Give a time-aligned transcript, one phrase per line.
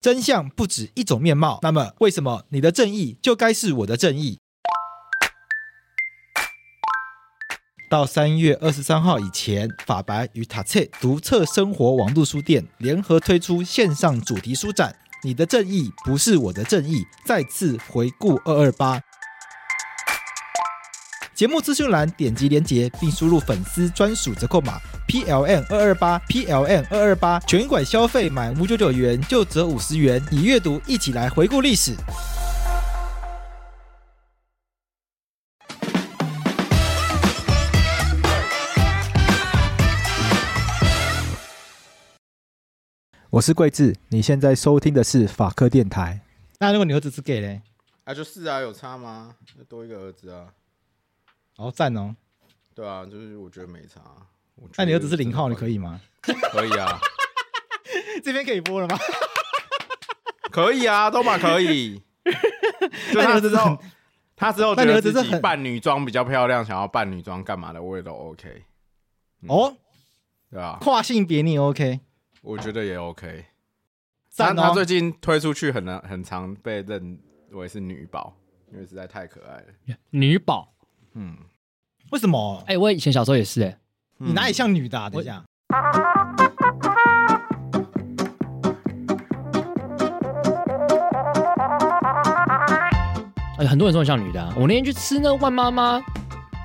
[0.00, 4.38] 真相不止一种面貌，那么为什么你的正义就该是我的正义？
[7.90, 14.92] 到三月二十三号以前，法白与塔切独特生活网络书店联合推出线上主题书展，
[15.24, 19.00] 《你的正义不是我的正义》，再次回顾二二八。
[21.38, 24.80] 节目资讯栏点击连结，并输入粉丝专属折扣码。
[25.06, 31.94] PLN 二二八，PLN 二二八，全馆消费满五九九元就折五十元，以阅读一起来回顾历史。
[43.30, 46.20] 我是桂智，你现在收听的是法科电台。
[46.58, 47.62] 那如果你儿子是 gay 嘞？
[48.02, 49.36] 啊，就是啊，有差吗？
[49.68, 50.48] 多一个儿子啊，
[51.58, 52.14] 好赞哦。
[52.74, 54.00] 对啊，就是我觉得没差。
[54.76, 56.00] 那你儿子是零号，你可以吗？
[56.52, 56.98] 可以啊，
[58.22, 58.96] 这边可以播了吗？
[60.50, 62.00] 可以啊，都嘛可以。
[63.12, 63.78] 就他之后，
[64.36, 68.62] 他之后觉得自己扮女装比较漂亮，想要扮女装干嘛的，我也都 OK。
[69.48, 69.76] 哦，
[70.50, 70.78] 对啊？
[70.80, 72.00] 跨性别你 OK？
[72.42, 73.46] 我觉得也 OK。
[74.36, 77.18] 但他最近推出去很难，很常被认
[77.50, 78.36] 为是女宝，
[78.72, 79.96] 因为实在太可爱了。
[80.10, 80.72] 女宝，
[81.14, 81.36] 嗯，
[82.10, 82.62] 为什么？
[82.66, 83.76] 哎，我以前小时候也是哎。
[84.16, 85.10] 你哪里像女的？
[85.10, 85.44] 等一下，
[93.58, 94.54] 哎，很多人说我像女的。
[94.56, 96.02] 我那天去吃那个万妈妈，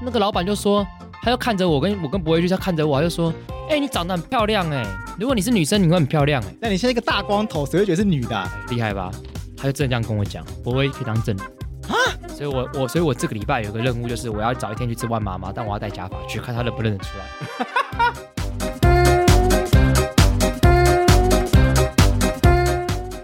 [0.02, 0.88] 那个老板就说，
[1.22, 3.34] 他就看着我，跟我跟博威去，他看着我，他就说，
[3.70, 4.86] 哎，你长得很漂亮哎，
[5.20, 6.56] 如果你是女生，你会很漂亮哎。
[6.62, 8.50] 那你现在一个大光头，谁会觉得是女的？
[8.70, 9.12] 厉害吧？
[9.58, 11.44] 他就真的这样跟我讲，博威可以当真的。
[11.90, 11.96] 啊！
[12.44, 17.24] 所以我我所以我这个礼拜有个任务，就是我要找一天去吃万妈妈，但我要戴假发去看他认不认得出来。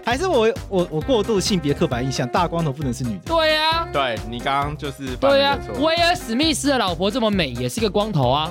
[0.02, 3.24] 还是我我我过度性别刻板印象，大光头不能是女的？
[3.26, 8.50] 对呀、啊，对你刚刚就是对呀、啊，威尔史密斯的老婆这么美，也是个光头啊。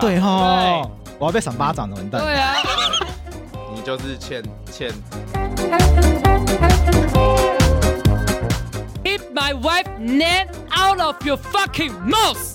[0.00, 2.22] 对哈、哦，我要被赏巴掌了，完蛋。
[2.22, 2.54] 对啊，
[3.76, 4.90] 你就是欠欠。
[9.50, 12.54] My wife name out of your fucking mouth！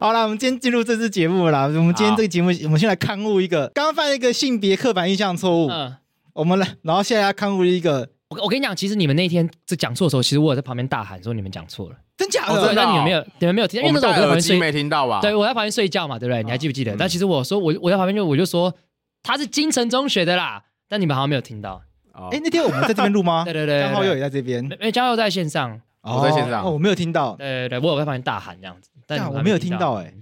[0.00, 1.64] 好了，我们今天进入这次节目了。
[1.64, 5.68] 我们今天这个节目，我们先来勘误一个刚刚犯了一个性别刻板印象错误。
[5.68, 5.94] 嗯，
[6.32, 8.08] 我们来，然后现在要勘误一个。
[8.30, 12.54] 我我跟你讲，其实你们那天在讲错的时候，其实我有在旁边大喊说你们讲错了，真假的？
[12.54, 13.82] 哦、那你们没有，你们没有听？
[13.82, 15.20] 因为那时候我在旁边睡，没听到吧？
[15.20, 16.42] 对，我在旁边睡觉嘛，对不对？
[16.42, 16.92] 你还记不记得？
[16.92, 18.74] 哦、但其实我说我我在旁边就我就说
[19.22, 20.62] 他是金城中学的啦。
[20.88, 21.82] 但你们好像没有听到
[22.12, 22.28] 哦。
[22.32, 23.42] 哎，那天我们在这边录吗？
[23.48, 24.66] 对对对，江浩佑也在这边。
[24.80, 26.64] 哎，江浩在线上，我在线上。
[26.64, 27.34] 哦，我没有听到。
[27.36, 29.94] 对对对，我有在旁边大喊这样子，但我没有听到。
[29.94, 30.12] 哎，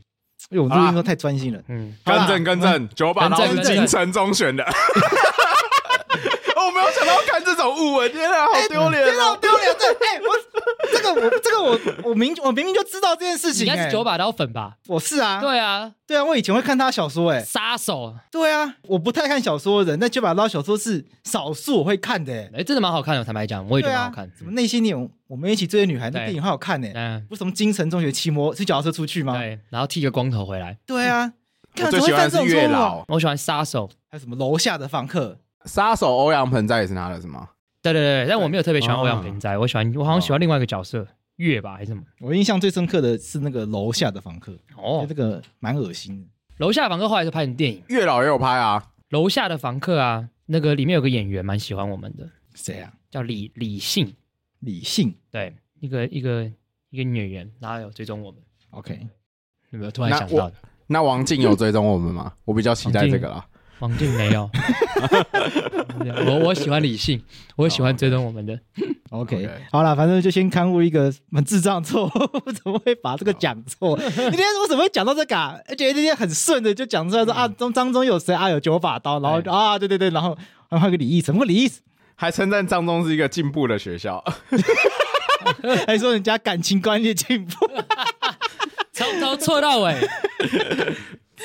[0.51, 1.61] 因为我录音都太专心了。
[1.69, 4.65] 嗯，更正更正，九把刀是金城中选的。
[6.67, 9.75] 我没有想到要看这种物文，天啊，好丢脸，天啊，好丢脸！
[9.79, 11.79] 对，哎，我这个我这个我
[12.11, 13.67] 我明我明明就知道这件事情。
[13.67, 14.77] 应该是九把刀粉吧？
[14.87, 15.41] 我是啊。
[15.41, 18.15] 对啊，对啊，我以前会看他小说，哎，杀手。
[18.31, 23.25] 对啊，我不太看小说的人，那九把刀小说是少数我会看的，哎，真的蛮好看的。
[23.25, 24.31] 坦白讲，我也觉得蛮好看。
[24.37, 24.97] 什么那些年
[25.27, 26.89] 我们一起追的女孩，那电影很好看呢。
[26.95, 27.27] 嗯。
[27.31, 29.37] 为什么金城中学骑摩骑脚踏车出去吗？
[29.37, 30.79] 对，然后剃个光头回来。
[30.87, 31.33] 对啊。
[31.77, 35.39] 我最喜欢是月老，我喜欢杀手，还有什么楼下的房客。
[35.65, 37.49] 杀手欧阳盆栽也是他的，是吗？
[37.83, 42.03] 对对对，但我没有特别喜欢欧阳盆栽，我喜欢我好像喜欢另外一个角色月吧，还是什么？
[42.21, 46.27] 我印象最深刻的是那个楼下的房客，哦，这个蛮恶心的。
[46.59, 48.91] 楼下的房客后来是拍成电影，月老也有拍啊。
[49.11, 52.93] 楼下的房客啊，那个里面有个演员蛮喜欢我们的，谁啊？
[53.11, 54.15] 叫李李信，
[54.61, 56.45] 李信，对，一个一个
[56.91, 58.41] 一个演员，然后有追踪我们。
[58.71, 59.07] OK，
[59.71, 60.57] 有没有突然想到的？
[60.87, 62.33] 那王静有追踪我们吗？
[62.45, 63.47] 我比较期待这个啦。
[63.81, 64.49] 王静没有，
[66.27, 67.23] 我我喜欢理性，
[67.57, 68.59] 我喜欢追踪我们的。
[69.11, 73.97] OK，好了，反正就先勘误一个蛮 智障错 我，怎么会把这个讲错？
[73.97, 75.37] 你今天我怎么会讲到这个？
[75.69, 78.49] 而且今天很顺的就讲出来说啊，张张中有谁啊？
[78.49, 80.37] 有九把刀，然后啊，对对对，然后
[80.71, 81.71] 还有个李毅，什么李毅？
[82.17, 84.23] 还称赞张中是一个进步的学校，
[85.87, 87.69] 还说人家感情观念进步，
[88.93, 89.97] 从头错到尾。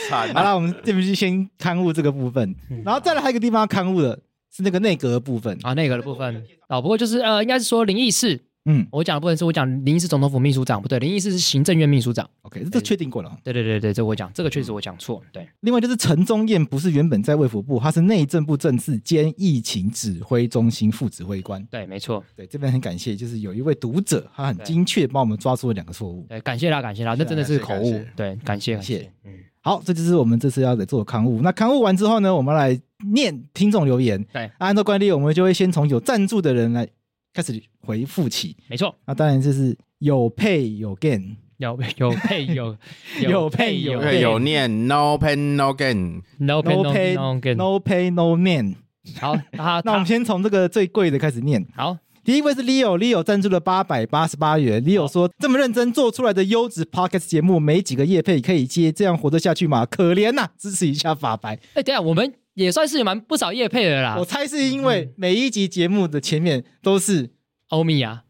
[0.09, 4.19] 好了，我们这边就先勘误这个部分，然后再来还有一个地方要勘误的
[4.51, 5.57] 是那个内阁的部分。
[5.63, 6.43] 啊，内阁的部分。
[6.67, 15.47] 哦，不过就是呃，应该是说林义士，嗯，我讲的部分是我讲林义士总统府秘书长，不对，林义士是行政院秘书长，OK，这确定过了，对对对对，这我讲，这个确实我讲错，对。
[15.61, 28.75] 另外就是陈宗彦不是原本在卫福部，他是内政部政治兼疫情指挥中心副指挥官，对，没错，对，这边很感谢，就是有一位读者他很精确帮我们抓出了两个错误，对，感谢他，感谢他，那真的是口误，对，感谢。
[28.75, 29.33] 感谢，嗯。
[29.61, 31.41] 好，这就是我们这次要来做的刊物。
[31.41, 32.79] 那刊物完之后呢，我们来
[33.11, 34.23] 念听众留言。
[34.33, 36.87] 对，按照惯例，我们就会先从有赞助的人来
[37.33, 38.55] 开始回复起。
[38.67, 42.77] 没错，那当然就是有 pay 有 gain，有 有 pay 有
[43.21, 48.75] 有 pay 有有念 no pain no gain，no pain no pain no gain，no pay no gain。
[49.19, 49.35] 好，
[49.83, 51.65] 那我们先从这个最贵的开始念。
[51.75, 51.97] 好。
[52.29, 54.85] 第一位是 Leo，Leo 赞助了八百八十八元。
[54.85, 59.83] Leo 说：“这么认真做出来的优质 Podcast 节目，没几个业配可以接，这样活得下去吗？
[59.83, 64.15] 可怜呐、啊，支持一下法白。”哎，等下我们也算是蛮不少业配的啦。
[64.19, 67.31] 我猜是因为每一集节目的前面都是
[67.69, 68.21] 欧米亚。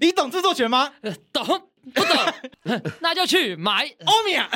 [0.00, 0.92] 你懂著作权吗？
[1.34, 1.44] 懂
[1.92, 2.80] 不懂？
[3.02, 4.48] 那就去买欧米亚。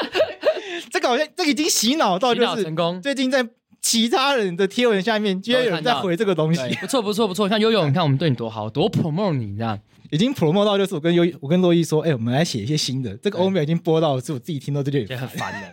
[0.92, 3.00] 这个好像这个已经洗脑到就是成功。
[3.00, 3.48] 最近在。
[3.86, 7.48] 其他人的贴文下面，居然有人在回这个东西，不错不错不错。
[7.48, 9.78] 像悠悠，你看我们对你多好，多 promote 你这样，
[10.10, 13.16] 已经 promote 到就是我跟悠我跟洛伊说，哎、欸，我们来写一些新的。
[13.18, 15.68] 这个欧米已经播到，是我自己听到这就很烦了。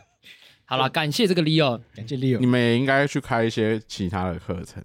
[0.65, 2.37] 好了，感谢这个 Leo，感谢 Leo。
[2.37, 4.83] 你们也应该去开一些其他的课程，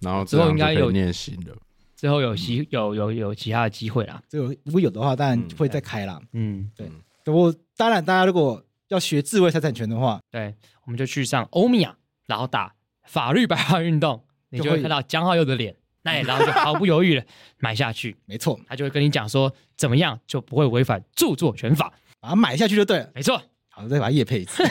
[0.00, 1.52] 然后之后应该有念新的，
[1.96, 4.22] 之后有机有有有其他的机会啦。
[4.28, 6.20] 这个如果有的话，当然会再开啦。
[6.34, 6.88] 嗯，对。
[7.24, 11.94] 不过当然，大家如果要学智慧财产权的话，对，我们就去上欧米啊，
[12.30, 12.72] 然后打。
[13.06, 17.24] 法律白话运动，你就会看到江浩佑的脸，那然后就毫不犹豫的
[17.58, 18.16] 买下去。
[18.24, 23.10] 没错，他就会跟你讲说，怎么样就不会违反著作权法，把它买下去就对了。
[23.12, 24.62] 没错，好，再把它业配一次。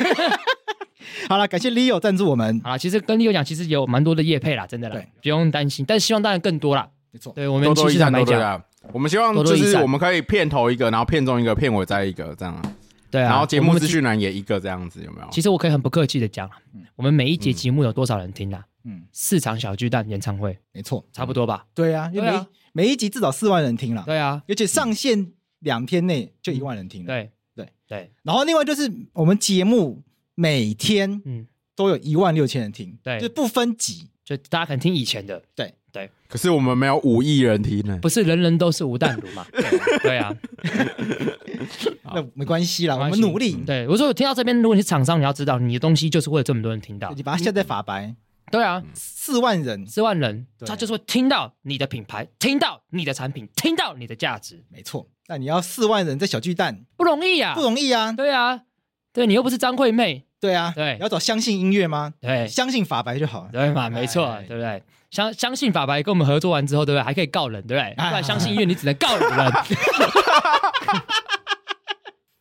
[1.27, 2.61] 好了，感谢 Leo 赞助我们。
[2.63, 5.83] 好了，其实跟 Leo 讲，其实有蛮多的业配啦，真的啦，不用担心。
[5.85, 6.87] 但希望当然更多啦。
[7.11, 8.63] 没错，对我们其实蛮讲，
[8.93, 12.57] 我们希望就是我们可以片头一个，然后片中一个，片尾再一个，这样。
[13.11, 15.27] 对啊，然后节目资讯栏也一个这样子，有没有？
[15.31, 16.49] 其实我可以很不客气的讲，
[16.95, 18.65] 我们每一节节目有多少人听啊？
[18.85, 21.65] 嗯，四场小巨蛋演唱会，没错，差不多吧？
[21.73, 24.03] 对啊，因为每每一集至少四万人听了。
[24.05, 27.07] 对啊，而且上线两天内就一万人听了。
[27.07, 28.11] 对对对。
[28.23, 30.01] 然后另外就是我们节目
[30.35, 31.45] 每天嗯
[31.75, 36.09] 都有一万六千人听，对，就不分级，就大家可能听以前的，对对。
[36.27, 39.45] 可是我们没有五亿人听呢，不是人人都是吴淡如嘛？
[40.03, 40.33] 对啊，
[42.13, 43.53] 那没关系啦，我们努力。
[43.65, 48.15] 对我说，我听到这边，如果你是厂商，你要知道你的东西就是会有这么多人听到，你把它下在法白。
[48.51, 54.63] 对啊，四万人，四万人，他就是会听到你的品牌，听到你的产品，听到你的价值。
[54.69, 58.11] 没错，那你要四万人在小巨蛋不容易啊，不容易啊。
[58.11, 58.61] 对啊，
[59.13, 60.25] 对你又不是张惠妹。
[60.39, 62.13] 对啊，对，你要找相信音乐吗？
[62.21, 63.49] 对，相信法白就好了。
[63.51, 64.81] 对嘛，没错，对不对？
[65.11, 67.03] 相相信法白跟我们合作完之后，对不对？
[67.03, 67.93] 还可以告人，对不对？
[67.95, 69.29] 不然相信音乐，你只能告人。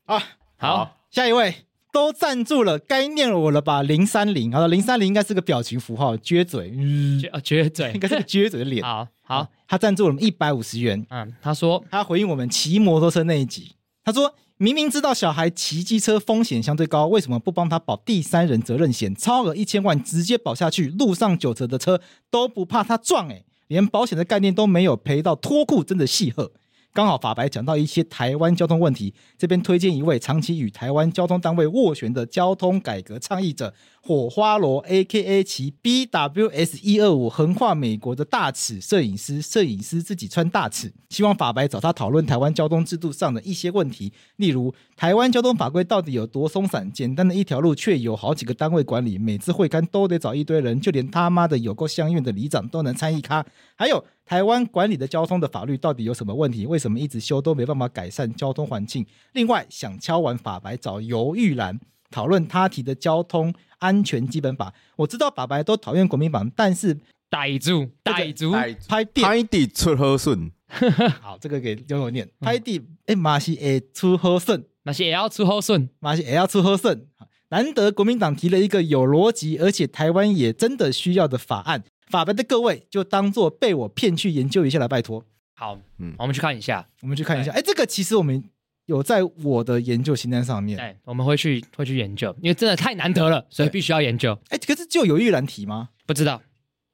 [0.07, 0.23] 啊，
[0.57, 1.65] 好，下一位。
[1.91, 3.83] 都赞助了，该念我了吧？
[3.83, 8.85] 零三零，好了，零三零应该是个表情符号，撅嘴，嗯，撅撅嘴，应该是个撅嘴的脸。
[8.85, 11.05] 好好，他赞助了我们一百五十元。
[11.09, 13.75] 嗯，他说他回应我们骑摩托车那一集，
[14.05, 19.15] 他说明明知道小孩骑机车风险相对高，为什么不帮他保第三人责任险？
[19.15, 26.51] 超额一千万直接保下去，路上九折的车都不怕他撞，诶，连保险的概念都没有，赔到脱裤，真的戏呵。
[26.93, 33.73] 刚好法白讲到一些台湾交通问题，这边推荐一位长期与台湾交通单位斡旋的交通改革倡议者。
[34.09, 53.45] 火花罗 A.K.A 其 B.W.S 一二五横跨美国的大尺摄影师，摄影师自己穿大尺，希望法白找他讨论台湾交通制度上的一些问题，例如台湾交通法规到底有多松散，简单的一条路却有好几个单位管理，每次会勘都得找一堆人，就连他妈的有够乡愿的里长都能参与咖，
[53.77, 59.05] 还有台湾管理的交通的法律到底有什么问题，为什么一直修都没办法改善交通环境？
[59.35, 61.79] 另外想敲完法白找游玉兰。
[62.11, 63.55] 讨论他提的交通。
[63.81, 66.99] 安全基本法，我知道法白都讨厌国民党，但是
[67.31, 67.89] 逮住。
[68.03, 70.51] 逮住拍地拍地出好顺，
[71.23, 72.29] 好，这个给悠悠念。
[72.41, 77.07] 拍地哎，马西也出好顺，马西也要出好顺，马西也要出好顺。
[77.51, 85.25] 难得国民党提了一个有逻辑，而且台湾也真的需要的法案，法白的各位就当做被我骗去研究一下了，拜托。
[85.55, 88.43] 好，嗯，我们去看一下，我们去看一下，哎，这个其实我们。
[88.89, 94.37] 有在我的研究清单上面，对，我们会去会去研究，因为真的太难得了，所以必须要研究。
[94.49, 95.91] 哎，可是就游玉兰提吗？
[96.07, 96.41] 不知道。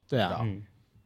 [0.09, 0.61] 对啊，嗯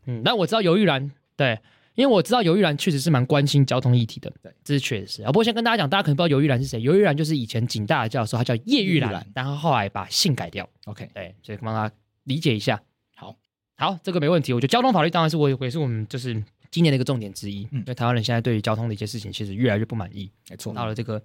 [0.07, 1.59] 嗯，那我知道游玉兰，对，
[1.93, 5.21] 因为我知道游玉兰确实是蛮关心交通议题的，对，这是确实。
[5.21, 10.67] 啊，不过先跟大家讲，大家可能不知道游玉兰是谁，游玉兰就是以前警大的教授，他叫叶玉兰，然后后来把姓改掉。
[10.85, 11.91] OK，对，所以帮他
[12.23, 12.81] 理解一下。
[13.15, 13.35] 好，
[13.77, 14.53] 好，这个没问题。
[14.53, 16.43] 我觉得交通法律当然是我也是我们就是。
[16.71, 20.29] 今年的一个重点之一，嗯，因为台湾人现在对于交通的一些事情，其实越来越不满意。
[20.49, 21.21] 没错，到了这个，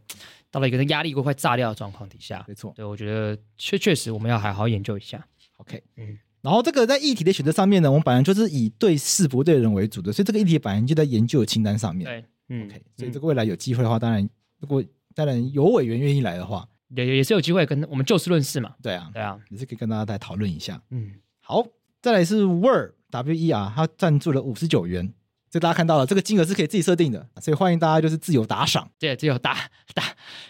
[0.51, 2.73] 到了一个压力都快炸掉的状况底下，没错。
[2.75, 5.27] 对，我觉得确确实我们要好好研究一下。
[5.59, 6.19] OK，嗯。
[6.41, 12.05] 然后这个在议题的选择上面呢，我们本来就是以对事不对人为主的，所以这个议题本来就在研究的清单上面。
[12.05, 12.67] 对，嗯。
[12.67, 14.29] OK，所以这个未来有机会的话，当然
[14.61, 14.83] 如果
[15.15, 18.75] 当然有委员愿意来的话，也也是有机会跟我们就事论事嘛。
[18.83, 20.83] 对啊，对啊，也是可以跟大家再讨论一下。
[20.91, 21.67] 嗯，好，
[22.01, 25.13] 再来是 Word W E R，他赞助了五十九元。
[25.55, 28.91] 这大家看到了，这个金额是可以自己设定的，所以欢迎大家就是自由打赏。
[28.99, 29.57] 对，自由打
[29.95, 30.03] 打，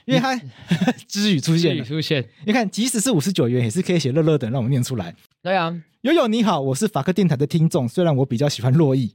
[0.07, 0.35] 因为他
[1.07, 2.27] 支 语出现，出现。
[2.47, 5.15] 你看，即使是五十九元，也是可以写乐乐的，让我们念出来。
[5.43, 9.15] 对啊，悠悠你好，我是法克电台的听众，虽然我比较喜欢珞亦，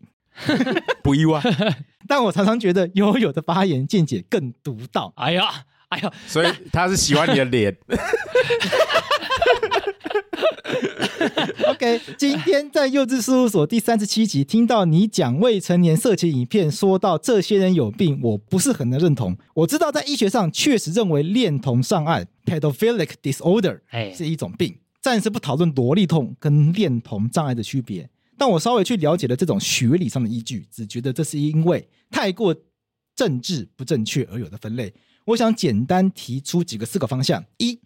[1.02, 1.42] 不意外，
[2.08, 5.12] 但我常常觉得悠悠的发言见解更独到。
[5.16, 7.76] 哎呀，哎呀，所以他是喜欢你的脸。
[11.68, 19.38] OK，今天在幼稚事务所第三十七集听到你讲未成年色情影片，说到这些人有病，我不是很能认同。
[19.54, 23.80] 我知道在医学上确实认为恋童障碍 （pedophilic disorder）
[24.16, 28.10] 是一种病，暂时不讨论萝莉痛跟恋童障碍的区别。
[28.38, 32.56] 但我稍微去了解了这种学理上的依据，只觉得这是因为太过
[33.16, 34.94] 政治不正确而有的分类。
[35.26, 37.80] 我想简单提出几个四个方向：一。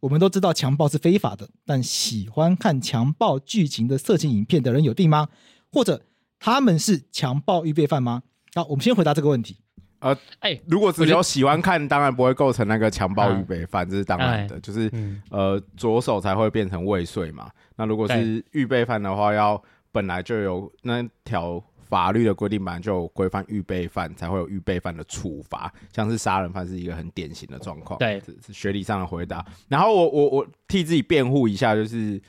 [0.00, 5.28] 我们都知道强暴是非法的，但喜欢看强暴剧情的色情影片的人有病吗？
[5.70, 6.02] 或者
[6.38, 8.22] 他们是强暴预备犯吗？
[8.54, 9.56] 好，我们先回答这个问题。
[10.00, 14.58] 呃，哎，如果只有喜欢看，当然不会构成那个强暴预备犯，这是当然的。
[14.60, 17.50] 就是、嗯、呃，左手才会变成未遂嘛。
[17.76, 21.62] 那如果是预备犯的话，要本来就有那条。
[21.90, 27.98] 法律的规定本来就有规范预备犯才会有预备犯的处罚，像是杀人犯是一个很典型的状况。
[27.98, 29.44] 对，是学理上的回答。
[29.68, 32.22] 然后我我我替自己辩护一下，就是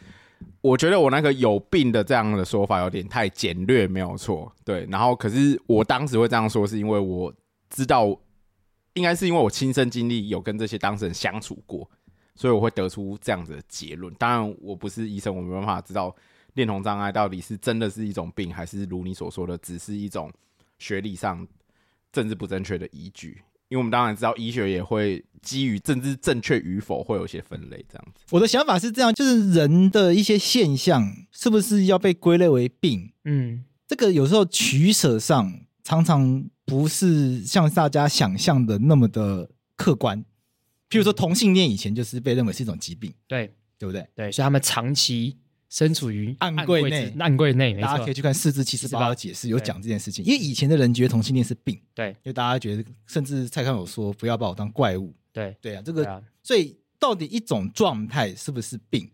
[0.62, 4.51] 我觉得我那个有病的这样的说法有点太简略，没有错。
[4.65, 7.32] 对，然后可是我当时会这样说，是因为我
[7.70, 8.08] 知道，
[8.94, 11.88] 应该是因为我亲身经历有跟这些当事人相处过，
[12.34, 14.12] 所以我会得出这样子的结论。
[14.15, 16.15] 当然，我不是医生，我没办法知道。
[16.53, 20.31] 恋童障碍到底是真的是一种病，还是如你所说的，只是一种
[20.79, 21.48] 学历上
[22.12, 23.41] 政治不正确的依据？
[23.70, 28.25] 因为我们当然知道，医学也会基于政治正确与否，会有一些分类这样子。
[28.31, 33.13] 我的想法是这样，就是人的一些现象是不是要被归类为病？
[33.24, 40.22] 嗯，这个有时候取舍上常常不是像大家想象的那么的客观。
[40.89, 44.05] 譬如说，同性恋以前就是被认为是一种疾病，对对不对？
[44.13, 45.38] 对，所以他们长期。
[45.72, 50.24] 身处于暗柜内，暗柜内，大家可以去看四至七十八的解释，有讲这件事情。
[50.25, 59.10] 因为以前的人觉得同性恋是病，对，因为大家觉得，甚至蔡康永说不要把我当怪物，对，对啊，这个，所以到底一种状态是不是病？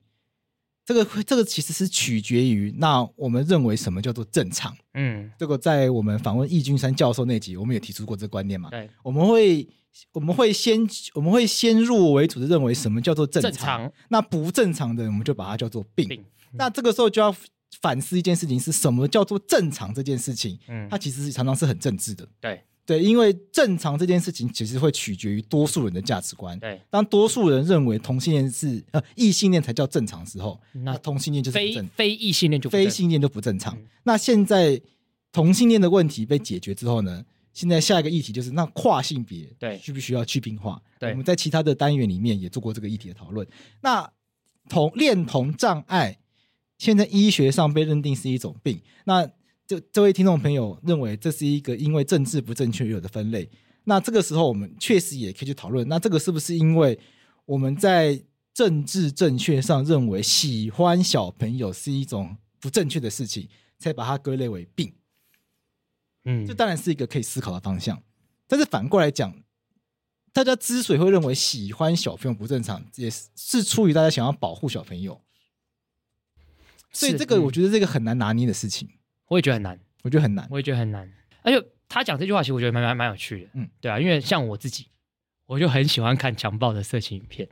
[0.83, 4.75] 这个，这个其实是取决于那我们认为什么叫做正常。
[4.95, 8.71] 嗯，这个在我们访问易君山教授那集，我们也提出过这个观念嘛。
[8.71, 9.67] 对，我们会，
[10.13, 10.79] 我们会先，
[11.13, 16.07] 我们会先入我为主的认为什么叫做正常，正常，那不正常的，我们就把它叫做病。
[16.07, 16.23] 病
[16.57, 17.35] 那这个时候就要
[17.81, 20.57] 反思一件事情，是什么叫做正常这件事情？
[20.67, 22.27] 嗯，它其实常常是很政治的。
[22.39, 26.57] 对对，因为正常这件事情其实会取决于多数人的价值观。
[26.57, 33.75] 对，当多数人认为同性恋是呃异性恋才叫正常的时候，那同性恋就是非非异性恋就非性恋就不正常。
[33.75, 33.85] 嗯。
[34.03, 34.81] 那现在
[35.33, 37.25] 同性恋的问题被解决之后呢？
[37.51, 40.81] 现在下一个议题就是那跨性别对需不需要去病化？
[40.97, 43.45] 对，我们在其他的单元里面也做过这个议题的讨论。
[43.81, 44.09] 那
[44.69, 46.17] 同恋童障碍。
[46.77, 49.27] 现在医学上被认定是一种病，那
[49.65, 53.49] 这这位听众朋友认为这是一个因为政治不正确有的分类，
[53.85, 56.97] 那这个时候我们确实也可以去讨论，那这个是不是因为
[57.45, 58.21] 我们在
[58.53, 64.93] 政治正确上认为喜欢小朋友是一种不正确的事情，才把它归类为病？
[66.25, 68.01] 嗯，这当然是一个可以思考的方向，
[68.47, 69.33] 但是反过来讲，
[70.33, 75.21] 大家之所以会认为喜欢小朋友不正常，也是是出于大家想要保护小朋友。
[76.91, 78.87] 所以这个我觉得这个很难拿捏的事情，
[79.27, 81.07] 我也觉得很难，我觉得很难，我也觉得很难。
[81.43, 84.87] 而且他讲这句话，其实我觉得蛮蛮蛮有趣的，嗯，对啊，因为像我自己，
[85.45, 87.47] 我就很喜欢看强暴的色情影片，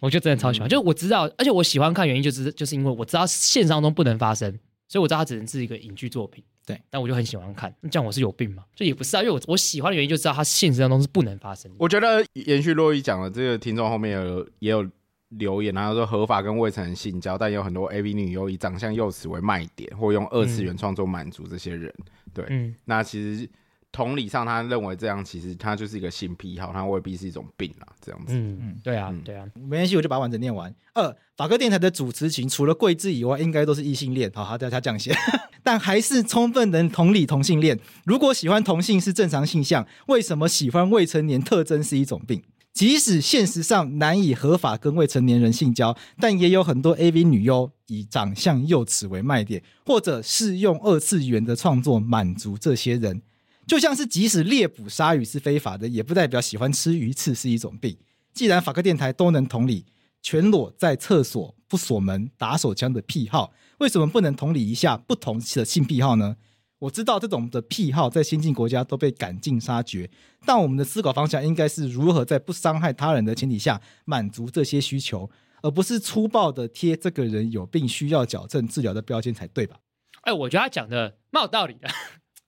[0.00, 0.68] 我就真的超喜欢。
[0.68, 4.50] 就我知道，而且我喜欢看原因就是就是因为我知道现实当中不能发生，
[4.88, 6.80] 所以我知道它只能是一个影剧作品，对。
[6.90, 8.64] 但我就很喜欢看，这样我是有病吗？
[8.74, 11.76] 就也不是啊，因为我我喜欢的原因就知道它现实当中是不能发生的。
[11.78, 14.88] 我觉得延续洛伊讲的这个听众后面有也有。
[15.38, 21.92] 留言，然后说合法跟未成年性交，但有很多 AV 女优以长相幼齿为卖点，或用二次元创作满足这些人。
[21.98, 23.48] 嗯、对、嗯，那其实
[23.92, 28.34] 同理上，他认为这样其实他就是一个性癖好，他未必是一种病啊，这样子。
[28.34, 30.74] 嗯嗯，对啊，对啊，没关系，我就把完整念完。
[30.94, 34.30] 二，法哥电台的主持群除了贵智以外，应该都是异性恋。
[34.34, 35.14] 好，好，他他这样写，
[35.62, 37.78] 但还是充分能同理同性恋。
[38.04, 42.42] 如果喜欢同性是正常性向，为什么喜欢未成年特征是一种病？
[42.74, 53.22] 即使现实上难以合法跟未成年人性交，但也有很多 AV 女优以长相幼齿为卖点，或者是用二次元的创作满足这些人。
[53.64, 57.96] 就像是即使猎捕鲨鱼是非法的，也不代表喜欢吃鱼刺是一种病。
[58.32, 59.86] 既然法克电台都能同理
[60.20, 66.34] 全裸在厕所不锁门打手枪的癖好，为什么不能同理一下不同的性癖好呢？
[66.80, 70.10] 我知道这种的癖好在先进国家都被赶尽杀绝，
[70.44, 75.30] 但我们的思考方向应该是如何在不伤害他人的前提下满足这些需求，
[75.62, 79.76] 而不是粗暴的贴这个人有病需要矫正治疗的标签才对吧？
[80.22, 81.88] 哎，我觉得他讲的蛮有道理的。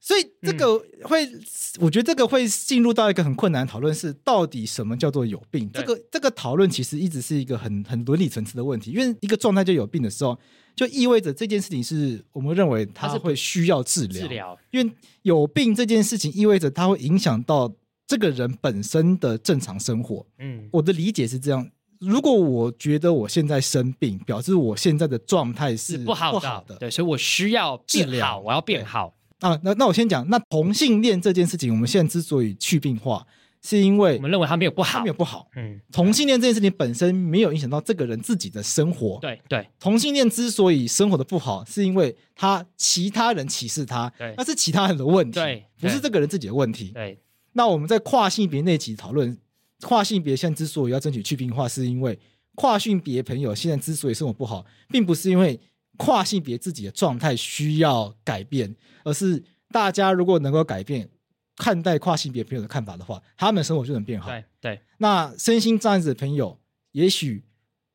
[0.06, 1.44] 所以这个会，嗯、
[1.80, 5.68] 我觉得这个会进入到一个很困难的讨论，是到底什么叫做有病？
[5.72, 10.38] 这个这个讨论其实一直是一个很很伦理层次的问题，因为一个状态就有病的时候，
[10.76, 14.22] 就意味着这件事情是我们认为它是会需要治疗。
[14.22, 17.74] 治疗，因为有病这件事情意味着它会影响到
[18.06, 20.24] 这个人本身的正常生活。
[20.38, 29.15] 嗯，我的理解是这样：如果我觉得我现在生病，表示我现在的状态是不好的，不好的，对，所以我需要治疗，我要变好。
[29.40, 33.26] 啊，那那我先讲，那同性恋这件事情，我们现在之所以去病化，
[33.62, 35.46] 是因为我们认为他没有不好，没有不好。
[35.56, 39.18] 嗯，同性恋这件事情本身没有影响到这个人自己的生活。
[39.20, 46.92] 对对，同性恋之所以生活的不好，是因为他其他人歧视他，对，那是其他人的问题，对，不是这个人自己的问题。
[46.94, 47.18] 对，
[47.52, 49.36] 那我们在跨性别那集讨论，
[49.82, 52.18] 跨性别现在之所以要争取去病化，是因为
[52.54, 55.60] 跨性别朋友现在之所以生活不好，并不是因为。
[55.96, 58.74] 跨性别自己的状态需要改变，
[59.04, 61.08] 而是大家如果能够改变
[61.56, 64.30] 看待跨性别朋友的看法的话，他们生活就能变好。
[64.30, 66.58] 对对，那身心障碍者的朋友
[66.92, 67.44] 也许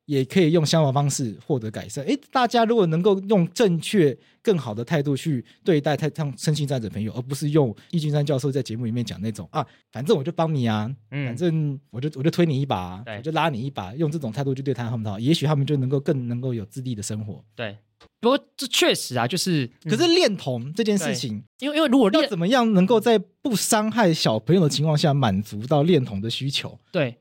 [0.06, 2.04] 也可以用相同方式获得改善。
[2.04, 17.42] 诶，大家如果能够用正确、更好的态度去对待他像身心障碍者朋友，而不是用易俊山教授在节目里面讲那种啊，反正我就帮你啊，嗯，反正我就我就推你一把啊，我就拉你一把，用这种态度去对他很好，也许他们就能够更能够有自立的生活。
[17.54, 17.76] 对。
[18.20, 26.78] 不过这确实啊，就是可是恋童这件事情，因为因为如果要怎么样能够在不伤害小朋友的情况下满足到恋童的需求？
[26.92, 27.18] 对，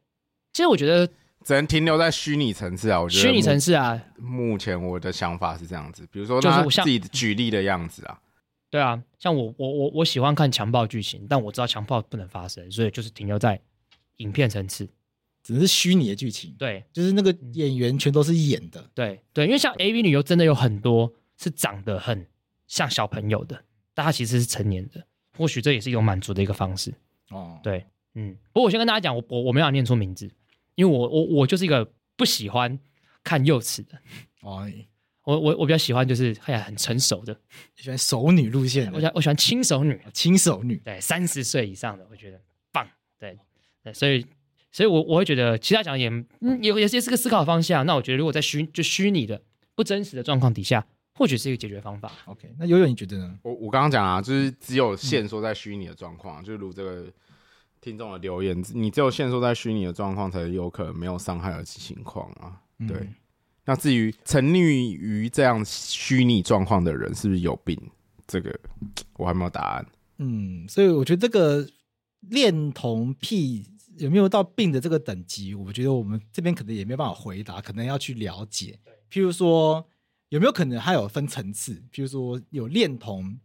[0.53, 1.07] 其实我觉得
[1.43, 3.01] 只能停留在虚拟层次啊。
[3.01, 8.19] 我觉得虚拟层次啊，目前我的想法是这样子，比如说就是自己举例的样子啊。
[8.69, 13.59] 对啊，像我我我我喜欢看强暴剧情，但我知道强暴不能发生，所以就是停留在
[14.17, 14.87] 影片层次。
[15.43, 22.27] 只是虚拟的剧情，对，就是那个演员全都是演的，对对，因为像 AV 女优真的有很多是长得很
[22.67, 23.63] 像小朋友的，
[23.95, 25.03] 但她其实是成年的，
[25.35, 26.93] 或许这也是一种满足的一个方式。
[27.31, 30.29] 哦，对，嗯，不过我先跟大家讲，我我我没有念出名字，
[30.75, 32.77] 因为我我我就是一个不喜欢
[33.23, 33.97] 看幼齿的，
[34.41, 34.69] 哦，
[35.23, 37.35] 我我我比较喜欢就是看起来很成熟的，
[37.75, 42.39] 喜欢熟女路线，我喜欢我喜欢轻熟女，轻熟女，对，三十岁以上的我觉得
[42.71, 43.39] 棒，对
[43.83, 44.23] 对，所以。
[44.71, 47.85] 所以我，我我会觉得，其他讲也，嗯，也也是个思考方向。
[47.85, 49.41] 那我觉得，如果在虚就虚拟的
[49.75, 52.09] 不真实的状况底下，或许是一个解决方法。
[52.25, 53.37] OK，那悠悠你觉得呢？
[53.43, 57.05] 我我刚刚讲啊，就是只有限缩在虚拟的状况，嗯、就如这个
[57.81, 62.55] 听众的留言，你只有限缩在虚拟的状况，才有可能没有伤害的情况啊。
[62.87, 62.97] 对。
[62.97, 63.15] 嗯、
[63.65, 64.57] 那至于沉溺
[64.95, 67.77] 于这样虚拟状况的人是不是有病？
[68.25, 68.57] 这个
[69.17, 69.85] 我还没有答案。
[70.19, 71.67] 嗯，所以我觉得这个
[72.21, 73.65] 恋童癖。
[73.97, 75.53] 有没有到病的这个等级？
[75.53, 78.79] 我觉得我们这边可能也没有办法回答，可能要去了解。
[79.11, 79.85] 譬如说，
[80.29, 81.83] 有没有可能还有分层次？
[81.91, 83.39] 譬如说，有恋童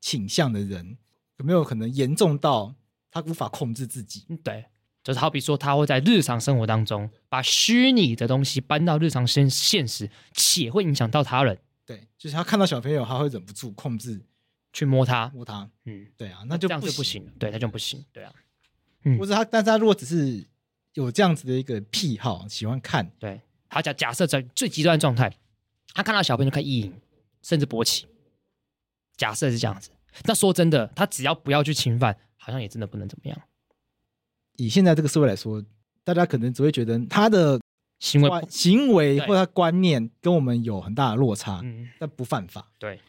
[0.00, 0.96] 倾向的人，
[1.38, 2.74] 有没有可能严重到
[3.10, 4.26] 他无法控制自己？
[4.42, 4.64] 对，
[5.04, 11.58] 就是好比说，他会在日常生活当中把虚拟的东西搬到日常现现实，且会影响到他人。
[11.84, 14.24] 对，就是他看到小朋友，他会忍不住控制
[14.72, 15.68] 去摸他，摸他。
[15.84, 17.32] 嗯，对啊，那就这样就不行了。
[17.38, 18.02] 对，他就不行。
[18.12, 18.32] 对啊。
[19.18, 20.44] 或者他，但是他如果只是
[20.94, 25.34] 有这样子的一个癖好，喜欢看，对，他假假设在最极端的状态，
[25.94, 26.94] 他看到小朋友看意淫，
[27.42, 28.06] 甚至勃起，
[29.16, 29.90] 假设是这样子，
[30.24, 33.42] 那说真的，他只要不要去侵犯，好像也真的不能怎么样。
[34.56, 35.64] 以现在这个社会来说，
[36.04, 37.60] 大家可能只会觉得他的
[37.98, 43.00] 行为行为或者他观念跟我们有很大的落差，嗯，但不犯法，对。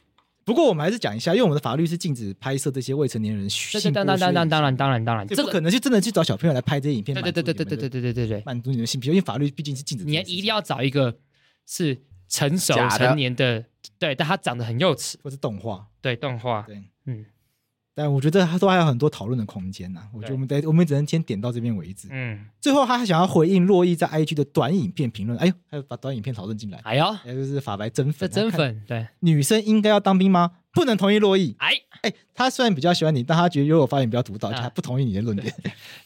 [0.46, 3.94] 不过我们还是讲一下，因为我们的法律是禁止拍摄这些未成年人性。
[3.94, 7.16] 当当当当当然当然当然，这不可能就真的去找小朋友来拍这些影片。
[7.16, 10.04] 对对对对对对对对对对，满足你的性癖，因为法律毕竟是禁止。
[10.04, 11.18] 你一定要找一个
[11.66, 13.64] 是成熟成年的，
[13.98, 17.26] 对，但他长得很幼稚，或是动画，对动画，对，嗯。
[17.96, 20.02] 但我觉得他都还有很多讨论的空间呐。
[20.12, 22.08] 我觉得我们得，我们只能先点到这边为止。
[22.12, 22.46] 嗯。
[22.60, 26.80] 最后他还想要回应洛伊在 IG 的短影片评论，哎呦，还有把短影片讨论进来。
[26.84, 28.82] 哎呦，也就是法白真粉，真粉。
[28.88, 30.52] 对，女生应该要当兵吗？
[30.74, 31.56] 不能同意洛伊。
[31.60, 35.54] 哎哎，他虽然比较喜欢你，但他觉得悠悠发言比较独到，他不同意你的论点。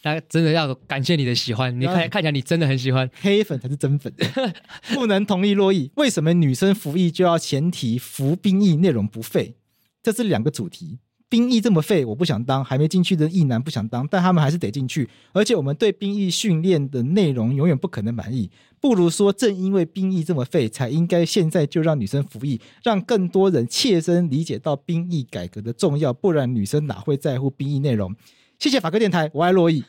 [0.04, 3.10] 他真的要感谢你的喜欢，你看看起来你真的很喜欢。
[3.22, 4.14] 黑粉才是真粉。
[4.94, 9.56] 不能同意洛伊，为什么女生服役就要前提服兵役内容不废？
[10.04, 11.00] 这是两个主题。
[11.30, 15.10] 兵役这么废，我不想当，还没进去的役男不想当，但他们还是得进去。
[15.34, 18.50] 而且我们对兵役训练的内容永远不可能满意。
[18.80, 26.14] 不如说，正因为兵役这么废，才应该现在就让女生服役，让更多人切身理解到兵役改革的重要。
[26.14, 28.16] 不然，女生哪会在乎兵役内容？
[28.58, 29.84] 谢谢法科电台，我爱洛伊。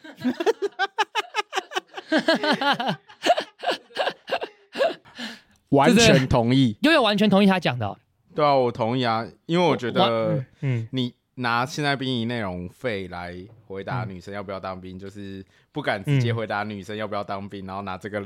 [5.68, 7.96] 完全同意，悠 悠完全同意他讲的、哦。
[8.34, 13.34] 对啊，我同意啊，因为我觉得，嗯，你拿现在兵役内容费来
[13.66, 18.22] 回答女生要不要当兵，嗯、就是不敢直接回答女生要不要当兵，嗯、然后拿这个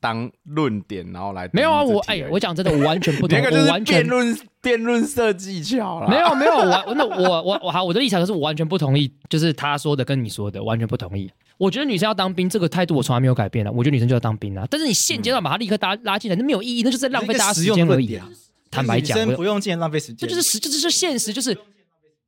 [0.00, 6.08] 当论点，然后来没有啊，我哎，我讲真的，我完全不同意， 那个就是完全辩论辩论设技巧了。
[6.08, 11.30] 没有没有，我那我我我好，我的立场就是我完全不同意，就是他说的跟你说的完全不同意。
[11.58, 18.26] 我觉得女生要当兵这个态度我从来没有改变了，我觉得女生就要当兵啊，但是你现阶段把她立刻拉拉进来，那没有意义，那就是在浪费大家时间而已啊。
[18.70, 21.54] 坦白讲，女生不用进来浪费时间，这就是实，这就是现实，就是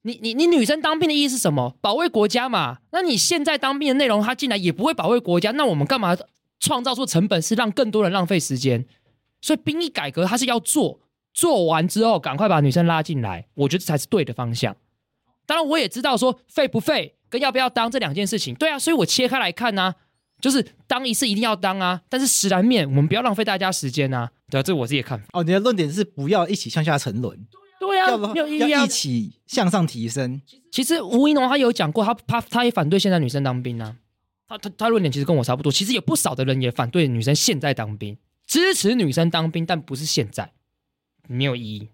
[0.02, 1.76] 你你你女生当兵的意义是什么？
[1.80, 2.78] 保卫国家嘛。
[2.90, 6.16] 那你现在当兵的内容，它进来也不会保卫国家，那我们干嘛
[6.58, 8.84] 创造出成本是让更多人浪费时间？
[9.40, 11.00] 所以兵役改革它是要做，
[11.32, 14.76] 做完之后赶快把女生拉进来，我觉得这才是对的方向。
[15.46, 19.94] 当然，我也知道说废不废跟要不要当这两件事情，对啊，所以我切开来看呢、啊，
[20.40, 24.30] 就是当一次一定要当啊，但是实然面我们不要浪费大家时间啊。
[24.50, 25.26] 对啊，这是我自己的看法。
[25.32, 27.46] 哦，你的论点是不要一起向下沉沦。
[27.82, 30.40] 对啊，要没有意义啊，要一起向上提升。
[30.70, 33.96] 其实吴一农他有讲过，他他他也反对现在女生当兵啊。
[34.46, 35.72] 他他他论点其实跟我差不多。
[35.72, 38.16] 其实有不少的人也反对女生现在当兵，
[38.46, 40.52] 支持女生当兵，但不是现在，
[41.26, 41.88] 没有意义。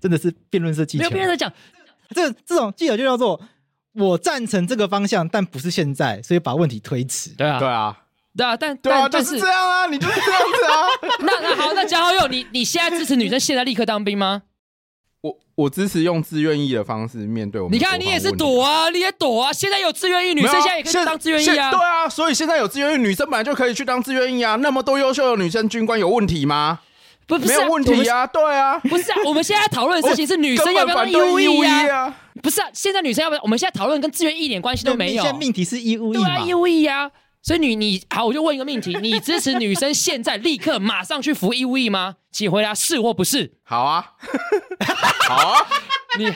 [0.00, 1.02] 真的是辩论式技巧。
[1.02, 1.52] 没有别人在讲，
[2.08, 3.40] 这这种技巧就叫做
[3.92, 7.30] 我赞成这个方向，但不是现在，所以把问题推迟。
[7.36, 8.06] 对啊，对啊。
[8.36, 10.86] 对啊，但对啊，但就是这样啊，你就是这样子啊。
[11.20, 14.42] 那那好，那江浩佑，你你现在支持女生现在立刻当兵吗？
[15.22, 17.76] 我我支持用自愿意的方式面对我们。
[17.76, 19.52] 你看，你也是躲啊，你也躲啊。
[19.52, 21.70] 现在有自愿意，女生现在也可以当自愿意啊。
[21.70, 24.56] 对啊，所以现在有自愿意，女生本来就可以去当自愿意啊。
[24.56, 26.78] 那么多优秀的女生军官有问题吗？
[27.26, 28.26] 不，不是、啊、没有问题啊。
[28.26, 29.16] 对啊，不是啊。
[29.26, 32.14] 我们现在讨论的事情是女生要不要当义务役啊？
[32.42, 33.42] 不是啊，现在女生要不要？
[33.42, 35.22] 我们现在讨论跟自愿役一点关系都没有。
[35.22, 36.24] 现在命题是义务役嘛？
[36.24, 37.10] 对啊，义务役啊。
[37.42, 42.16] 所以你你好，我就问一个命题： 你支持女生现在立刻马上去服义务役吗？
[42.30, 43.52] 请回答是或不是。
[43.62, 44.12] 好啊，
[45.26, 45.66] 好啊，
[46.18, 46.30] 你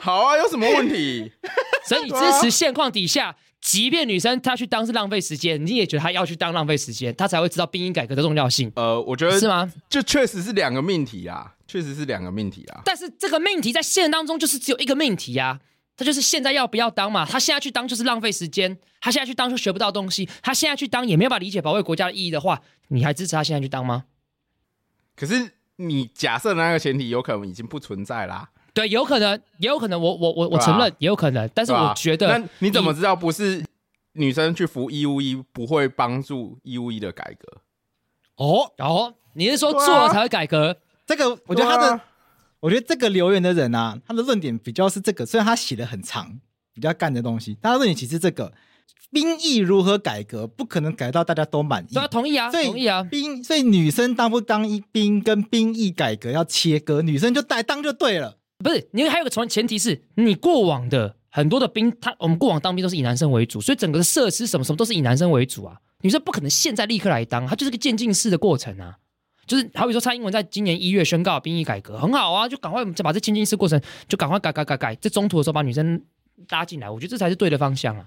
[0.00, 1.30] 好啊，有什么问题？
[1.86, 8.72] 所以你支持现况底下，即便女生她去当是浪费时间，你也觉得她要去当浪费时间，她才会知道兵役改革的重要性。
[8.76, 9.70] 呃，我觉得是吗？
[9.90, 12.80] 这确实是两个命题啊，确实是两个命题啊。
[12.84, 15.60] 但是这个命题在现实当中就是只有一个命题啊。
[15.98, 17.26] 他就是现在要不要当嘛？
[17.26, 24.04] 他现在去当就是浪费时间，他现在去当就学不到东西，他现在去当也没有办法理解保卫国家的意义的话，你还支持他现在去当吗？
[25.16, 28.48] 可是你假设的那个前提有可能已经不存在啦。
[28.72, 33.64] 对，有可能，也有可能我，我我我我承认也有可能，但是我觉得，那你怎么知道不是
[34.12, 37.62] 女生去服义务役不会帮助义务役的改革？
[38.36, 40.78] 哦哦，你是说做了才会改革？
[41.04, 42.00] 这个我觉得他的。
[42.60, 46.40] 我觉得这个留言的人啊，他的论点比较是这个，虽然他写的很长，
[46.74, 48.52] 比较干的东西，他的论点其实这个
[49.10, 51.94] 兵役如何改革，不可能改到大家都满意。
[51.94, 53.04] 对啊，同意啊，同意啊。
[53.04, 58.36] 兵，所以女生当不当一兵跟兵役改革要切割，女生就带当就对了。
[58.58, 65.76] 不是，因为还有个前前提是你过往的很多的兵，他我们过往当兵都是以男生为主，所以整个的设施什么什么都是以男生为主啊。
[66.00, 68.96] 女生不可能现在立刻来当，它就是个渐进式的过程啊。
[69.48, 76.04] 就是好比说，蔡英文在今年一月宣告兵役改革，很好啊，就赶快再把这渐进式过程就赶快改改改改，在中途的时候把女生
[76.50, 78.04] 拉进来，我觉得这才是对的方向啊。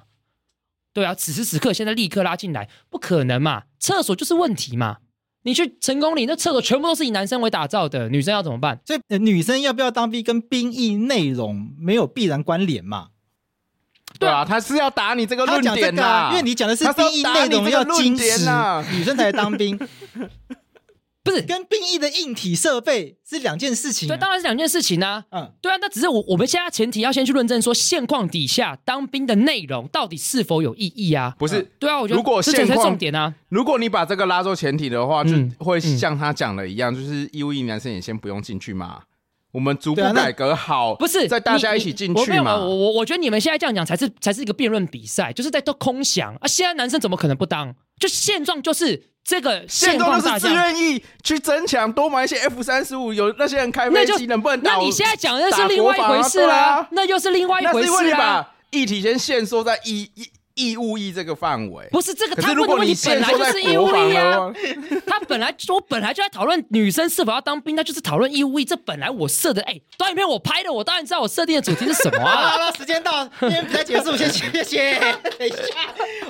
[0.93, 4.97] 对啊，此时此刻现在立刻拉进来不可能嘛，厕所就是问题嘛。
[5.43, 8.79] 你去成功里，那厕所全部都是以男生为打造的，女生要怎么办？
[8.85, 13.07] 所以、呃、女生要不要当兵跟兵役内容没有必然关联嘛？
[14.19, 19.79] 对啊，他是要打你这个论点呐、啊，因为你讲的是兵役内容要精实啊，女生才当兵。
[21.23, 25.23] 不是跟兵役的硬体设备是两件事情，啊，对，当然是两件事情啊。
[25.29, 31.35] 嗯，对啊，那只是我我们现在前提要先去论证说现况底下当兵的内容到底是否有意义啊？
[31.37, 39.03] 不是，对啊，我觉得如果现况重点啊，如果你把这个拉做前提的话，就会像他讲的一样，嗯嗯、就是义务役男生也先不用进去嘛。
[39.51, 42.55] 我们逐步改革好，不是在大家一起进去嘛？
[42.55, 46.47] 我我我觉得你们现在这样讲才是才是一个辩论比赛，就是在都空想啊。
[46.47, 47.75] 现在男生怎么可能不当？
[47.99, 49.10] 就现状就是。
[49.23, 54.73] 这个现状就是自愿意去增强，多买一些 F 三十五，有那些人开飞机能不能打？
[54.73, 57.81] 那你现在讲的是另外一回事啦，那又是另外一回事啊。
[57.81, 60.09] 那是因为你把议题先限缩在义
[60.61, 61.87] 义务役这个范围。
[61.91, 64.51] 不是这个，可是如果你本来就是义务役啊。
[65.07, 68.65] 他本来我本来就在讨论女生是否要当兵，那就是讨论义务役。
[68.65, 72.51] 这本来我设的，哎、欸，短影片我拍的，我当然知道我设定的主题是什么啊。
[72.51, 74.99] 好了，时间到，今天比赛结束，谢谢谢谢。
[75.39, 75.57] 等一下，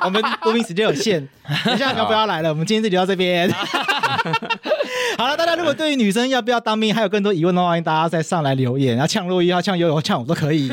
[0.01, 1.27] 我们录音时间有限，
[1.65, 2.49] 等一下要不要来了？
[2.49, 3.51] 我们今天就聊到这边。
[5.17, 10.71] 好了，大家如果对于女生要不要当兵还有更多疑问的话，欢迎大家再上来留言，然后呛录音，要呛悠悠，呛我都可以。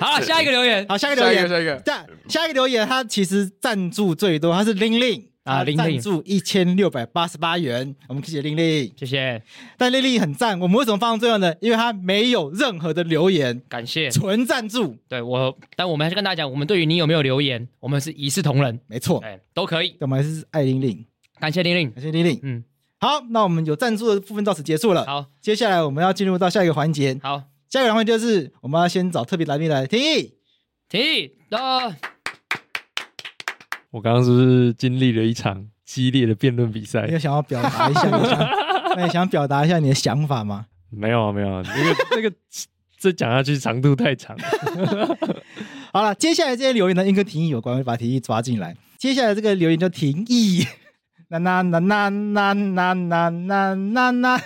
[0.00, 9.42] 好，下一个留言，好，下一个留言，下一个，下一个，下一个留言，他其实赞助最多，他是玲玲啊，玲玲赞助一千六百八十八元，我们谢谢玲玲，谢谢。
[9.76, 11.54] 但玲玲很赞，我们为什么放到最后呢？
[11.60, 14.96] 因为他没有任何的留言，感谢，纯赞助。
[15.08, 19.96] 对我，但我们还是跟大家讲，我们对于你有没有留言，我们是一视同仁，没错，哎，都可以。
[20.00, 21.04] 我们还是爱玲玲，
[21.40, 22.64] 感谢玲玲，感谢玲玲，嗯。
[23.00, 25.06] 好，那我们有赞助的部分到此结束了。
[25.06, 27.16] 好，接下来我们要进入到下一个环节。
[27.22, 30.34] 好，下一个环节就是我们要先找特别来宾来提议，
[30.88, 31.32] 提议。
[31.50, 31.58] 的！
[33.90, 37.06] 我刚刚是不是经历了一场激烈的辩论比赛？
[37.06, 38.08] 你有想要表达一下？
[38.96, 40.66] 那你想表达一下你的想法吗？
[40.90, 41.62] 没有啊，没有啊。
[41.66, 42.32] 那个 那个，
[42.98, 45.18] 这讲下去长度太长了。
[45.92, 48.74] 好了，接下来这些留言呢，应该跟提议有关，我把提议抓进来。
[48.96, 50.66] 接下来这个留言叫提议。
[51.30, 54.38] 那那那那那那那那那那，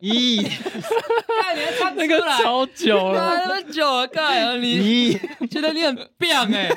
[0.00, 0.42] 咦？
[0.42, 5.18] 看你还唱那个超久了，那么久了，盖啊你？
[5.50, 6.70] 觉得你很变哎？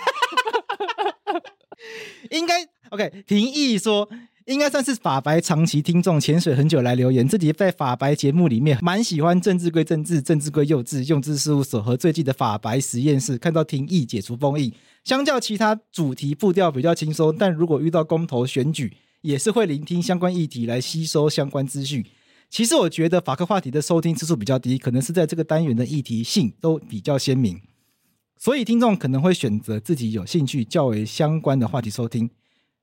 [2.29, 3.23] 应该 OK。
[3.25, 4.09] 廷义说，
[4.47, 7.25] 应该算是法白长期听众，潜水很久来留言。
[7.25, 14.73] 自己在法白节目里面蛮喜欢政治归政治，政治归幼稚，用智事务所和最近的法白实验室，看到廷义解除封印，
[15.05, 18.91] 相较其他主题步调比较轻松，但如果遇到公投选举。
[19.21, 22.05] 也是会聆听相关议题来吸收相关资讯。
[22.49, 27.61] 其实我觉得法科话题的收听次数比较低，可能是在这个单元的议题性都比较鲜明，
[28.37, 32.29] 所以听众可能会选择自己有兴趣较为相关的话题收听。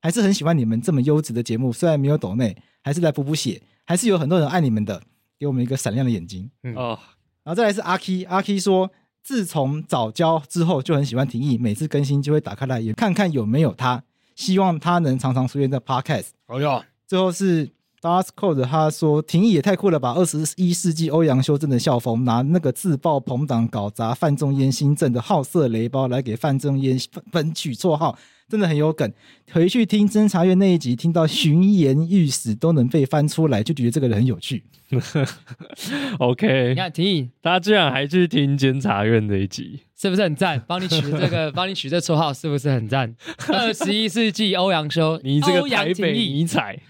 [0.01, 5.03] 还是很喜欢你们这么优质的节目，虽然没有抖内，还是来补补血，还是有很多人爱你们的，
[5.39, 6.49] 给我们一个闪亮的眼睛。
[6.63, 6.99] 嗯哦，
[7.43, 8.91] 然后再来是阿 K，阿 K 说，
[9.23, 14.05] 自从早教之后就很喜欢廷义，每次更新就会打开来也看看有没有他。
[14.39, 16.29] 希望他能常常出现在 Podcast。
[16.47, 17.67] 哦哟，最后是
[18.01, 20.13] Dust Code，他说廷义也太酷了吧！
[20.13, 26.97] 二十一世纪欧阳修真的校风，拿那个自爆朋党搞砸范仲淹新政的好色雷包来给范仲淹
[27.33, 28.17] 分取绰号。
[28.49, 29.13] 真的很有梗，
[29.53, 34.63] 回去听侦查院那一集，听到巡盐御史都能被翻出来，就觉得这个人很有趣。
[36.19, 40.63] OK，你看廷义，大家居然还去听监察院那一集，是不是很赞？
[40.67, 43.13] 帮你取这个， 帮你取这绰号，是不是很赞？
[43.49, 46.79] 二十一世纪欧阳修，你这个台北迷彩。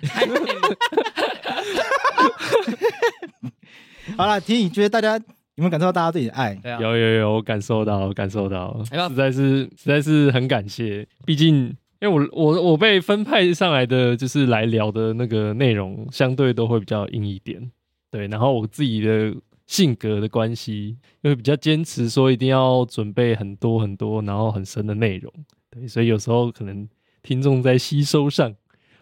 [4.17, 5.19] 好了，听你觉得大家。
[5.55, 6.57] 有没有感受到大家对你的爱？
[6.63, 11.05] 啊、有有有，我感受到，感受到，实在是实在是很感谢。
[11.27, 17.73] 毕竟，因为我我我被分派上来的就是来聊的那个内容，相对都会比较硬一点。
[18.09, 19.35] 对，然后我自己的
[19.69, 25.33] 性格的关系，因为比较坚持说一定要准备很多很多，然后很深的内容。
[25.71, 26.89] 对，所以有时候可能
[27.23, 28.57] 听众在吸收上。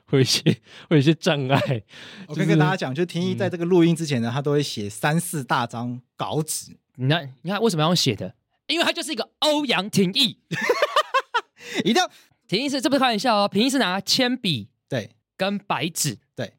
[0.08, 0.40] 会有一些
[0.88, 1.82] 会有一些障碍。
[2.28, 6.76] 我可以跟大家讲，就是廷义在这个录音之前呢，他都会写三四大张稿纸。
[6.94, 8.36] 你看，你看为什么要用写的？
[8.68, 10.38] 因为他就是一个欧阳廷义，
[11.84, 12.08] 一定要
[12.46, 16.52] 廷义是这不是开玩笑哦，廷义是拿铅笔对跟白纸对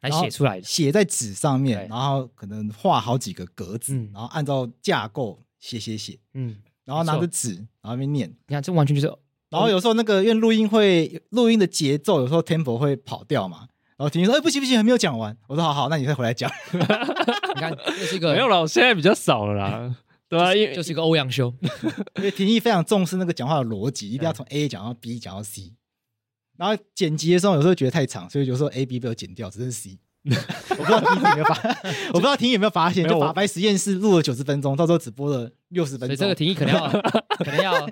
[0.00, 8.28] 来写出来的，写在纸上面，然后可能画好几个格子，然后按照架构写写写，嗯，然后拿着纸然后那边念。
[8.48, 9.14] 你看，这完全就是。
[9.50, 16.48] 然后有时候那个因为录音会录音的节奏有时候 tempo 会跑掉嘛，然后婷婷说：“哎，不行不行，还没有讲完。”我说：“好好，那你再回来讲。
[16.72, 19.96] ”你看，这是一个没有了，我现在比较少了啦，
[20.30, 20.54] 对啊？
[20.54, 21.52] 因为就是一个欧阳修，
[22.16, 25.72] 因为廷义非常重视那个讲话的逻辑，一定要从 A 讲到 B 讲到 C。
[26.60, 29.98] 然后剪辑的时候有时候觉得太长，所以有时候 A B 被我剪掉，只剩 C。
[30.68, 31.54] 我不知道廷义有没有发，
[32.08, 36.08] 我不知道廷义有没有发现，就法白实验室录了九十分钟，到时候只播了六十分钟。
[36.08, 36.86] 所以这个廷义可能要，
[37.42, 37.88] 可能要。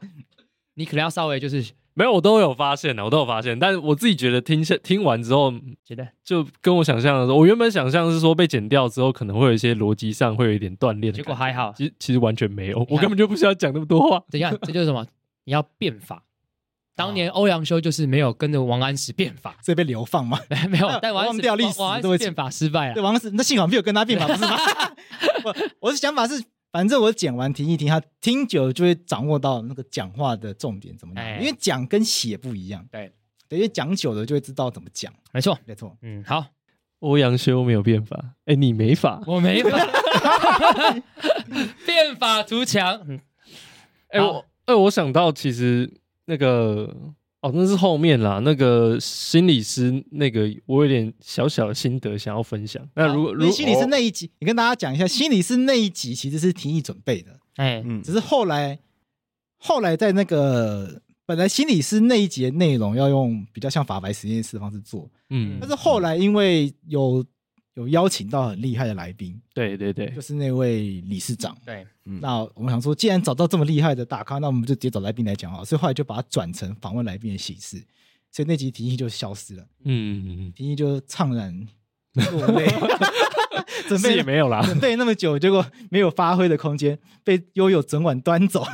[0.74, 3.58] 你可能要稍微就是没有，我都有发现的，我都有发现。
[3.58, 5.52] 但是我自己觉得听下听完之后，
[5.84, 11.10] 觉得就跟我想象的时候，我原本想象是说被剪掉之后，可能会有一些逻辑上会有一点断裂。
[11.10, 14.22] 结果还好，其实其实完全没有，我根本就不需要讲那么多话。
[14.30, 15.04] 等一下，这就是什么？
[15.44, 16.22] 你要变法。
[16.98, 20.40] 当年欧阳修就是没有跟着王安石变法，所以被流放嘛？
[20.68, 22.94] 没有， 但王安石忘掉历史王安石变法失败了。
[22.94, 24.56] 对，王安石那幸好没有跟他变法，不是吗？
[25.44, 26.42] 我我的想法是。
[26.70, 31.40] 反正我剪完听一听，他听久了就会掌握到那个讲话的重点怎么样。
[31.40, 33.10] 因为讲跟写不一样，对，
[33.48, 35.10] 等于讲久了就会知道怎么讲。
[35.32, 35.96] 没错，没错。
[36.02, 36.44] 嗯，好，
[36.98, 39.78] 欧阳修没有变法，哎，你没法，我没法，
[41.86, 43.18] 变法图强。
[44.10, 45.90] 哎，我哎，我想到其实
[46.28, 46.94] 那个
[47.40, 48.38] 哦，那是后面啦。
[48.44, 52.86] 那个心理师，那个我有点小小的心得想要分享。
[52.94, 58.78] 那如果如果心理师那一集，你跟大家讲一下，心理师那一集其实是提议准备的，哎，嗯，只是后来
[59.56, 67.24] 后来在那个本来心理师那一节内容要用比较像法白实验室的方式做，嗯，但是后来因为有
[67.78, 71.56] 有邀请到很厉害的来宾，对对对就，是那位理事长。
[71.64, 75.64] 对，嗯那我们想说，既然找到这么厉害的大咖，那我们就直接找来宾来讲好。
[75.64, 77.76] 所以后来就把它转成访问来宾的形式，
[78.32, 81.68] 所以那集提议就消失了，嗯嗯嗯，提议就怅然
[82.32, 82.66] 落泪，
[83.86, 84.60] 准备也没有啦。
[84.64, 88.66] 准备那么久，结果没有发挥的空间，被悠悠整晚端走。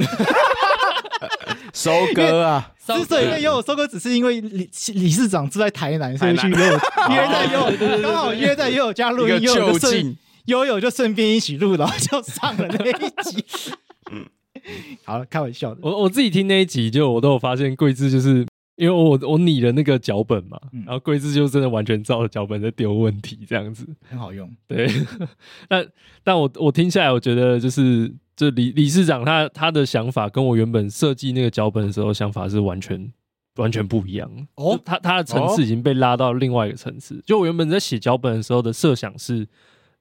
[1.75, 6.79] 收割啊，之所以被悠悠收割，只是因为理理事长住在台南，所以去悠悠
[7.11, 12.93] 约在悠悠，刚好约在悠悠家录音，一个悠悠就就顺近，悠悠就顺便一起录，然后就上了那一
[13.25, 13.45] 集。
[14.13, 14.25] 嗯，
[15.05, 15.81] 好了，开玩笑的。
[15.83, 20.85] 我我自己听那一集，就我都有发现桂枝就是因为我我拟了那个脚本嘛，嗯。
[20.87, 23.85] 然后桂枝就真的完全照着脚本在丢问题这样子。
[24.09, 24.89] 很好用，对，
[25.69, 25.87] 但
[26.23, 33.13] 但我我听下来，我觉得就是这理理事长他他的想法跟我原本设计那个脚本的时候想法是完全
[33.57, 37.23] 完全不一样哦他他的层次已经被拉到另外一个层次。
[37.25, 39.47] 就我原本在写脚本的时候的设想是，因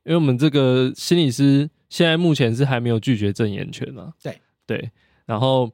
[0.06, 4.92] 为我们这个心理师现在目前是还没有拒绝证言权嘛，对对，
[5.26, 5.72] 然后。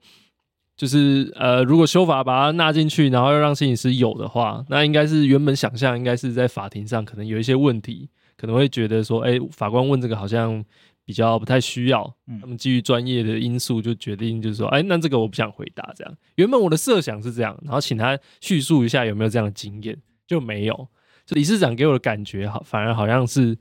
[0.80, 10.64] 就是呃，如果修法把它纳进去，然后要让心理师有的话，那应该是原本想象应该是在法庭上可能有一些问题，可能会觉得说，哎、法官问这个好像
[11.10, 16.18] 比较不太需要，嗯他们基于专业的因素就决定就是说，哎、那这个我不想回答这样。
[16.36, 20.88] 原本我的设想是这样，然后请他叙述一下有没有这样的经验，就没有。
[21.26, 23.58] 就理事长给我的感觉好，反而好像是。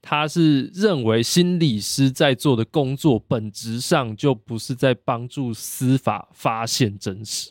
[0.00, 7.50] 他是认为心理师在做的工作本质上就不是在帮助司法发现真实。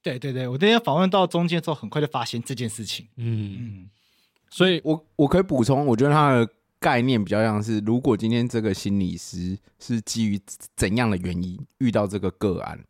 [0.00, 3.08] 对对对，我那天访问到中间之后，很快就发现这件事情。
[3.16, 3.90] 嗯，嗯，
[4.50, 6.48] 所以我我可以补充，我觉得他的
[6.80, 10.40] 概念比较像是，如果今天这个心理师是基于
[10.74, 12.82] 怎样的原因遇到这个个案，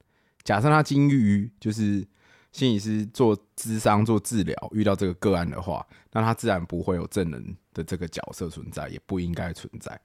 [0.45, 2.07] 假设他基于就是
[2.53, 10.01] 心理师做咨商做治疗遇到这个个案的话，那他自然不会有证人的这个角色存在，也不应该存在，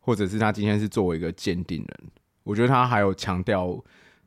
[0.00, 2.10] 或者是他今天是作为一个鉴定人，
[2.44, 3.82] 我觉得他还有强调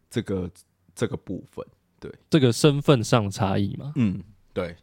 [0.10, 0.50] 这个
[0.96, 1.66] 这个部分。
[2.00, 2.12] 对。
[2.32, 4.76] 这个身份上差异嘛，嗯，对，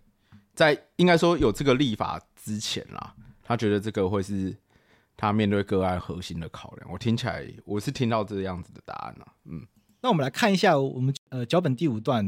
[0.55, 3.15] 在应该说有这个立法之前啦，
[3.49, 4.55] 他觉得这个会是
[5.17, 6.93] 他面对个案核心的考量。
[6.93, 9.27] 我听起来，我是听到这样子的答案了。
[9.47, 9.67] 嗯，
[10.03, 12.23] 那我们来看一下我们呃脚本第五段，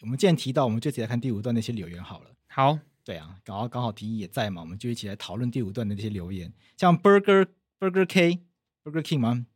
[0.00, 2.30] 我们既然提到，我们就直接来看第五段那些留言好了。
[2.48, 6.52] 好，对啊，刚好刚好提议也在嘛，我们就一起来讨论第五段的那些留言。
[6.76, 7.46] 像 Burger
[7.78, 8.40] Burger K
[8.82, 9.46] Burger King 吗？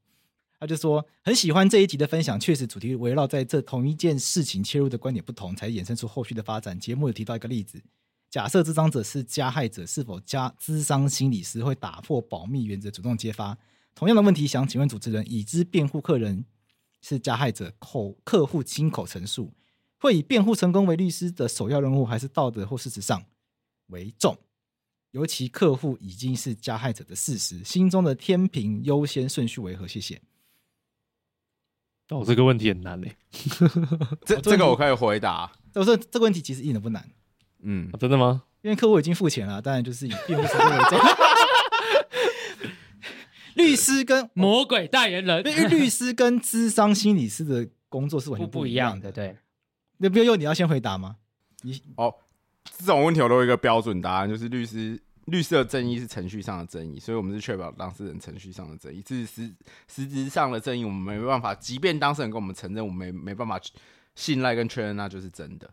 [0.61, 6.79] 他就说很喜欢这一集的分享，确实主题围绕在这同一件事情切入的观点不同，才衍生出后续的发展。
[6.79, 7.83] 节目有提到一个例子，
[8.31, 13.59] 假设智商者是加害者，是否加智商心理师会打破保密原则，主动揭发？
[13.95, 16.45] 同样的问题，想请问主持人，已知辩护客人
[17.03, 19.53] 是加害者，口客户亲口陈述，
[19.99, 23.25] 会以辩护成功为律师的首要任务，还是道德或事实上
[23.89, 24.39] 为重？
[25.11, 29.89] 尤其客户已经是加害者的事实，心中的天平优先顺序为何？
[29.89, 30.23] 谢谢。
[32.11, 33.17] 哦，这个问题很难 嘞、
[34.25, 35.53] 这这个我可以回答。
[35.75, 37.09] 我说这个问题其实一点都不难，
[37.63, 38.43] 嗯啊，真的吗？
[38.63, 40.99] 因为客户已经付钱了，当然就是以辩护成功为重。
[43.55, 48.51] 律师跟魔鬼代言人因为律师跟智商心理师的工作是完不全。
[48.51, 49.37] 不一样的，对，
[49.99, 51.17] 那不用你要先回答吗？
[51.63, 52.15] 你哦，
[52.79, 59.03] 这种问题我都有一个标准答案，就是律师律师的正义是程序上的正义，所以我们是确保当事人程序上的正义。
[59.05, 59.55] 这是实
[59.89, 63.61] 实质上的正义，我们没办法，即便当事人跟我们承认，我们没没办法
[64.15, 65.69] 信赖跟确认那就是真的。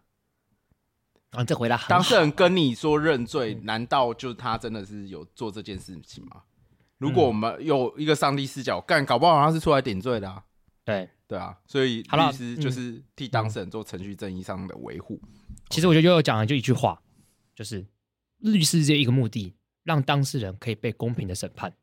[1.37, 6.41] 啊，这回答很当事人 跟你说认罪，难道就他真的是有做这件事情吗？
[6.97, 10.43] 如果我们有一个上帝视角，干搞不好他是出来顶罪的啊。
[10.83, 11.09] 对。
[11.27, 15.21] 对啊，所以律好了师就是替当事人做程序正义上的维护。
[15.69, 17.01] 其实我觉得悠悠讲的就一句话，
[17.53, 17.85] 就是
[18.37, 21.73] 律师这一个目的，让当事人可以被公平的审判。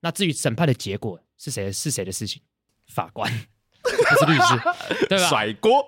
[0.00, 2.42] 那至于审判的结果是谁是谁的事情，
[2.88, 3.32] 法官
[3.82, 5.28] 不是律师， 对吧？
[5.28, 5.86] 甩锅。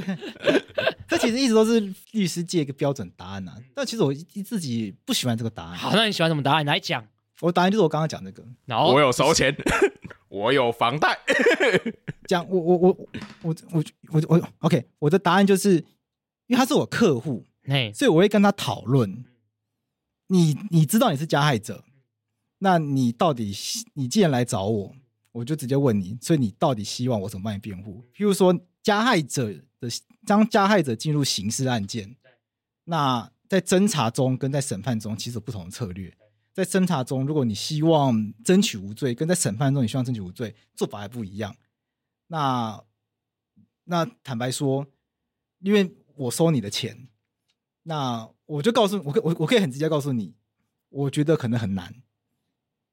[1.08, 1.80] 这其实一直都是
[2.12, 3.56] 律师界一个标准答案啊。
[3.74, 5.76] 但其实我自己不喜欢这个答案。
[5.76, 6.64] 好，那你喜欢什么答案？
[6.64, 7.06] 你来讲。
[7.40, 9.56] 我的答案就是我刚刚讲那个，然后我有收钱，
[10.28, 11.18] 我有房贷。
[12.26, 12.96] 讲我我我
[13.40, 15.76] 我我我我 OK，我的答案就是，
[16.48, 17.46] 因为他是我客户，
[17.94, 19.24] 所以我会跟他讨论。
[20.26, 21.82] 你你知道你是加害者，
[22.58, 23.56] 那你到底
[23.94, 24.94] 你既然来找我，
[25.32, 28.04] 我就直接问你，所以你到底希望我怎么帮你辩护？
[28.14, 29.88] 譬如说，加害者的
[30.26, 32.16] 当加害者进入刑事案件，
[32.84, 36.16] 那在侦查中跟在审判中其实有不同的策略。
[36.52, 41.54] 在侦查中，如果你希望争取无罪，跟在审判中你希望争取无罪，做法还不一样。
[42.26, 42.82] 那
[43.84, 44.86] 那坦白说，
[45.60, 47.08] 因为我收你的钱，
[47.84, 50.34] 那我就告诉我，我我可以很直接告诉你，
[50.88, 51.94] 我觉得可能很难。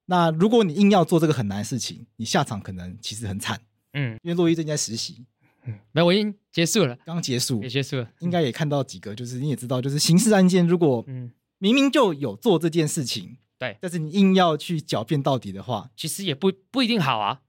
[0.07, 3.61] 那如果你硬要做这个很难的事情，你下场可能其实很惨。
[3.93, 5.25] 嗯，因为洛伊正在实习，
[5.65, 11.31] 嗯，没有，我已经结束了，刚刚结束，也结束了，应该也看到几个，就是你也知道，就是刑事案件，如果嗯。
[11.59, 17.41] 明明就有做这件事情，对，但是你硬要去狡辩到底的话，其实也不不一定好啊，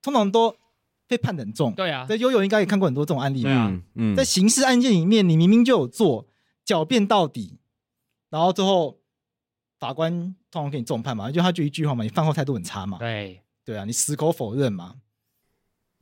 [0.00, 0.56] 通常都
[1.06, 1.74] 被判得很重。
[1.74, 6.26] 对啊，在悠悠应该也看过很多这种案例，对啊，嗯，在刑事案件里面，你明明就有做
[6.64, 7.58] 狡辩到底，
[8.30, 8.99] 然后最后
[9.80, 10.12] 法官
[10.50, 14.96] 通常给你重判嘛，就他就一句话嘛，你饭后态度很差嘛，对，对啊，你矢口否认嘛。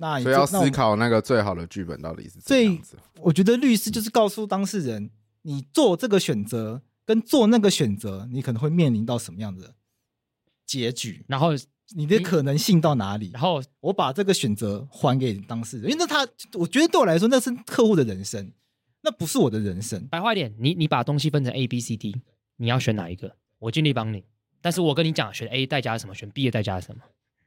[0.00, 2.96] 那所以要思考那个最好的剧本到底是怎样子。
[3.20, 5.10] 我觉得律师就是告诉当事人，
[5.42, 9.74] 你做这个选择跟做那个选择，你可能会面临到什么样的
[10.64, 11.50] 结局，然后
[11.96, 13.30] 你的可能性到哪里。
[13.32, 18.52] 然后我把这个选择还给当事人，因为那他，我觉得对我来说那是客户的人生，
[19.02, 20.06] 那不是我的人生。
[20.06, 22.14] 白话一点，你你把东西分成 A、B、C、D，
[22.58, 23.34] 你要选哪一个？
[23.58, 24.24] 我尽力帮你，
[24.60, 26.14] 但是我跟你讲，选 A 代价是什么？
[26.14, 27.02] 选 B 的代价是什么？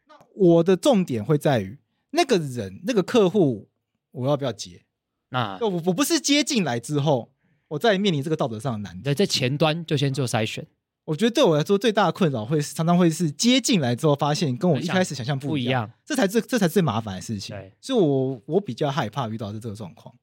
[0.08, 1.78] 那我的重点会在于。
[2.14, 3.70] 那个人，那个客户，
[4.12, 4.84] 我要不要接？
[5.30, 7.32] 那我我不是接进来之后，
[7.70, 9.04] 我再面临这个道德上的难题。
[9.04, 10.68] 在在前端就先做筛选。
[11.06, 17.56] 我觉得对我来说最大的困扰会常常会是接进来之后发现跟我一开始想象不一样，这才是这才是最麻烦的事情。
[17.56, 20.14] 对所以我我比较害怕遇到的这个状况。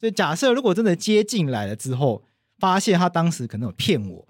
[0.00, 2.24] 所以假设如果真的接进来了之后，
[2.58, 4.27] 发现他当时可能有骗我，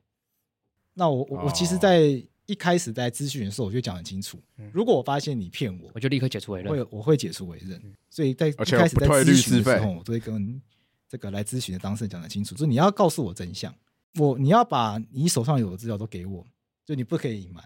[0.99, 2.21] 那我我我其实，在。
[2.49, 4.39] 一开始在咨询的时候，我就讲很清楚。
[4.73, 6.73] 如果我发现你骗我，我就立刻解除委任。
[6.73, 7.79] 会，我会解除委任。
[8.09, 10.59] 所以在一开始在咨询的时候，我都会跟
[11.07, 13.71] 这个来咨询的当事人讲得清楚，就是你要告诉我真相，
[14.15, 16.43] 我你要把你手上有的资料都给我，
[16.87, 17.63] 就你不可以隐瞒。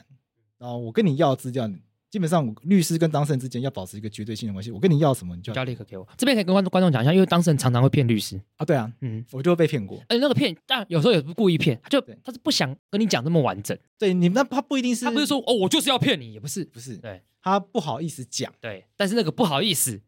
[0.59, 1.71] 然后我跟你要资料。
[2.13, 4.71] 基本上，律师跟当事人之间要保持一个绝对性的关系。
[4.71, 6.07] 我跟你要什么，你就要立刻给我。
[6.19, 8.67] 这边可以跟观众观众讲一下，因为当事人常常会骗律师啊。
[8.67, 9.97] 对啊，嗯，我就被骗过。
[10.09, 13.75] 哎，那个骗，但有时候也不故意骗，他就他是不想跟你讲这么完整。
[13.99, 16.99] 对你，那他不一定是，他不是说哦，我就是要骗你，也不是，不是。
[16.99, 18.53] 对，他不好意思讲。
[18.61, 20.03] 对，但是那个不好意思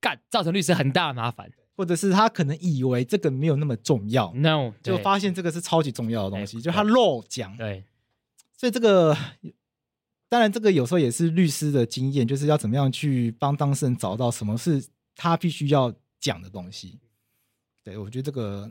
[0.00, 7.56] 干，造成律师很大的麻烦，或者是他可能以为这个没有那么重要，no，就发现这个是超级重要的东西，就他漏讲。
[7.56, 7.84] 对，
[8.58, 9.16] 所以这个。
[10.34, 16.98] 当然，这个有时候也是律师的经验，就是要怎么样去帮当事人找到什么是他必须要讲的东西。
[17.84, 18.68] 对，我觉得这个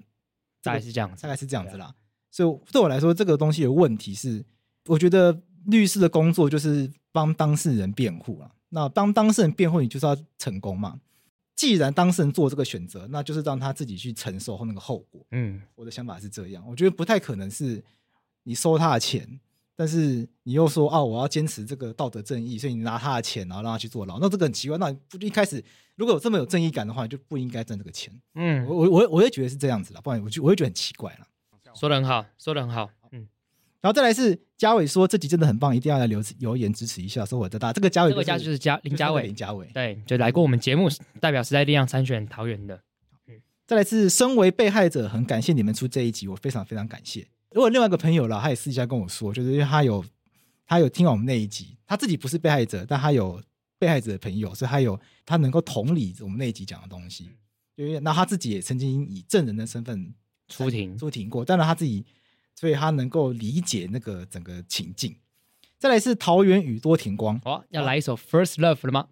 [0.62, 1.96] 大概是这样，大概是这样子啦。
[2.30, 4.44] 所以对我来说，这个东西的问题是，
[4.88, 8.52] 我觉得律师的工作就是帮当事人辩护了。
[8.68, 11.00] 那当当事人辩护，你就是要成功嘛。
[11.56, 15.26] 既然当事人做这个选择，那就是让他自己去承受后那个后果。
[15.32, 17.82] 嗯，我的想法是这样，我觉得不太可能是
[18.44, 19.40] 你收他的钱。
[19.76, 24.78] 但是你又说啊，我要坚持这个道德正义，所以你拿他的钱，然后让他去坐牢，那这个很奇怪。
[24.78, 25.64] 那你不一开始
[25.96, 28.14] 如果有这么有正义感的话，你就不应该挣这个钱。
[28.36, 31.28] 嗯，我我我我也觉得是这样子的，不然我就我会觉得很奇怪了。
[31.74, 32.88] 说的很好，说的很好。
[33.12, 33.28] 嗯，
[33.82, 40.88] 然后再来是嘉伟说这集真的很棒，一定要来留留言支持一下，说我的大这个嘉伟，这个家就是嘉林嘉伟，林嘉伟对，就来过我们节目，
[41.20, 42.80] 代表时代力量参选桃园的。
[43.28, 47.26] 嗯，再来是身为被害者，很感谢你们出这一集，我非常非常感谢。
[47.54, 50.04] 如果另外一个朋友啦，他也私下跟我说，就是因为他有
[50.66, 53.42] 他有听完我们那一集，他自己不是被害者，但他有
[53.78, 57.30] 被害者的朋友，所以他有他能够同理我们那一集讲的东西。
[57.76, 60.14] 因为那他自己也曾经以证人的身份
[60.48, 62.06] 出庭出庭过，当然他自己，
[62.56, 65.16] 所以他能够理解那个整个情境。
[65.80, 69.08] 再来是桃园宇多田光，哦，要来一首 First Love 了吗？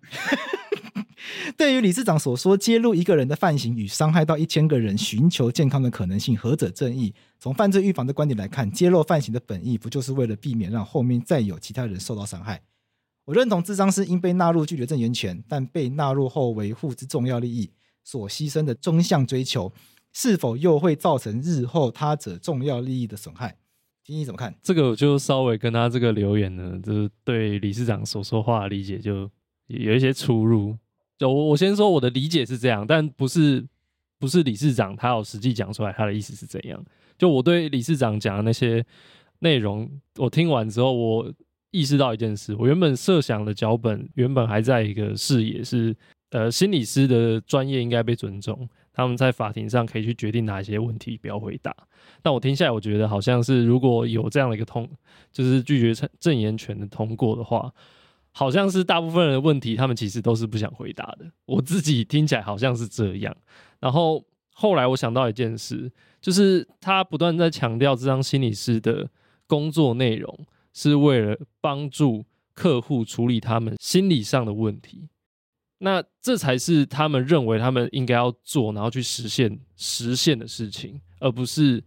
[1.57, 7.13] 对于理事长所说，揭露一个人的犯行与伤害到一千个人寻求健康的可能性，何者正义？
[7.41, 12.61] 从犯罪预防的观点来看，揭露犯行的本意不就是为了避免让后面再有其他人受到伤害？
[13.25, 17.71] 我认同咨商师应被纳入拒绝证言权，但被纳入后维护之重要利益
[18.03, 19.73] 所牺牲的中向追求，
[20.13, 23.57] 是否又会造成日后他者重要利益的损害？
[24.03, 24.53] 听你怎么看？
[24.61, 29.27] 这个我就稍微跟他这个留言呢，就是对理事长所说话的理解就
[29.65, 30.77] 有一些出入。
[31.17, 33.67] 就我我先说我的理解是这样，但不是
[34.19, 36.85] 不是理事长他有实际讲出来他的意思是怎样。
[37.21, 38.83] 就我对理事长讲的那些
[39.41, 41.31] 内容，我听完之后，我
[41.69, 45.95] 意识到一件事：我原本设想的脚本原本还在一个视野是，
[46.31, 51.71] 呃，心理师的专业应该被尊重，他们在法庭上可以去决定哪些问题不要回答。
[52.23, 54.89] 但我听下来，我觉得好像是如果有这样的一个通，
[55.31, 57.71] 就是拒绝证言权的通过的话。
[58.33, 61.29] 好像是大部分人的问题，他们其实都是不想回答的。
[61.45, 63.35] 我自己听起来好像是这样。
[63.79, 64.25] 然后
[64.61, 65.91] 后来我想到一件事，
[66.21, 69.09] 就是他不断在强调，这张心理师的
[69.47, 75.09] 工作内容是为了帮助客户处理他们心理上的问题。
[75.79, 81.83] 那这才是他们认为他们应该要做，然后去实现实现的事情，而不是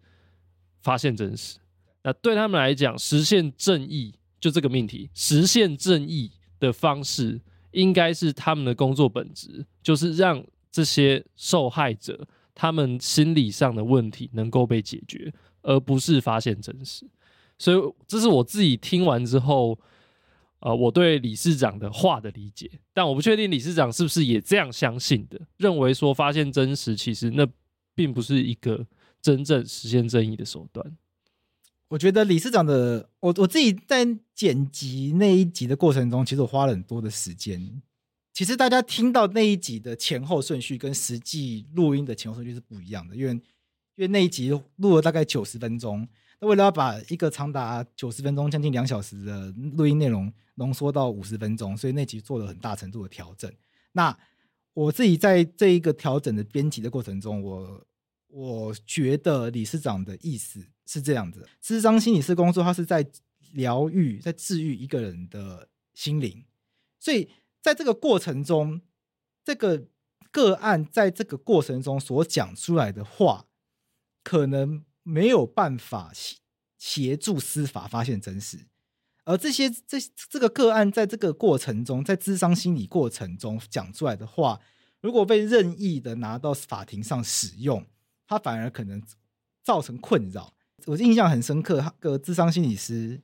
[0.83, 1.59] 发现真实。
[2.03, 4.15] 那对他们来讲，实现正义。
[4.41, 15.33] 就这个命题，实现正义的方式应该是他们的工作本质，就是让这些受害者他们心理上的问题能够被解决，
[15.63, 17.07] 而不是发现真实。
[17.59, 19.79] 所以这是我自己听完之后，
[20.61, 27.47] 呃，我对理事长的话的理解，但我不确定理事长是不是也这样相信的，认为说发现真实其实那
[27.95, 28.87] 并不是一个
[29.21, 30.97] 真正实现正义的手段。
[31.89, 37.83] 我觉得理事长的，我我自己在剪辑那一集的过程中，其实我花了很多的时间。
[38.35, 46.07] 其实大家听到那一集的前后顺序跟实际录音的前后顺序是不一样的，因为因为那一集录了大概九十分钟，
[46.41, 53.51] 那为了要把一个长达九十分钟、将近两小时的录音内容浓缩到五十分钟，所以那集做了很大程度的调整。
[53.93, 54.19] 那
[54.73, 57.87] 我自己在这一个调整的编辑的过程中，我
[58.27, 60.67] 我觉得理事长的意思。
[60.87, 63.07] 是这样子，咨商心理师工作，他是在
[63.53, 66.45] 疗愈、在治愈一个人的心灵，
[67.01, 67.27] 所以
[67.65, 68.83] 在这个过程中，
[69.43, 69.87] 这个
[70.31, 73.47] 个案在这个过程中所讲出来的话，
[74.23, 76.13] 可能没有办法
[76.77, 78.67] 协助司法发现真实，
[79.25, 79.99] 而这些这
[80.29, 84.61] 这个个案在这个过程中，在智商心理过程中讲出来的话，
[85.01, 87.87] 如果被任意的拿到法庭上使用，
[88.27, 89.03] 他反而可能
[89.63, 90.53] 造成困扰。
[90.85, 93.23] 我印象很深刻，个智商心理师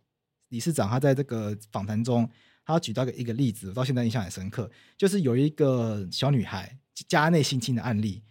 [0.48, 2.30] 理事长他在这个访谈中，
[2.72, 8.22] 他举到一个例子，我到现在印象很深刻，就是有一个小女孩家内性侵的案例。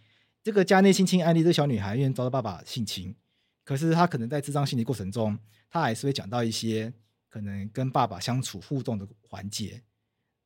[0.42, 3.14] 这个家内性侵案例，这个小女孩因为遭到爸爸性侵，
[3.62, 5.38] 可是她可能在咨商心理过程中，
[5.68, 6.92] 她还是会讲到一些
[7.28, 9.82] 可能跟爸爸相处互动的环节。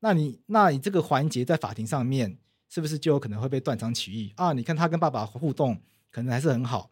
[0.01, 2.37] 那你那你这个环节在法庭上面，
[2.69, 4.53] 是不是就有可能会被断章取义啊？
[4.53, 5.81] 你看她跟爸爸互动，
[6.11, 6.91] 可能还是很好。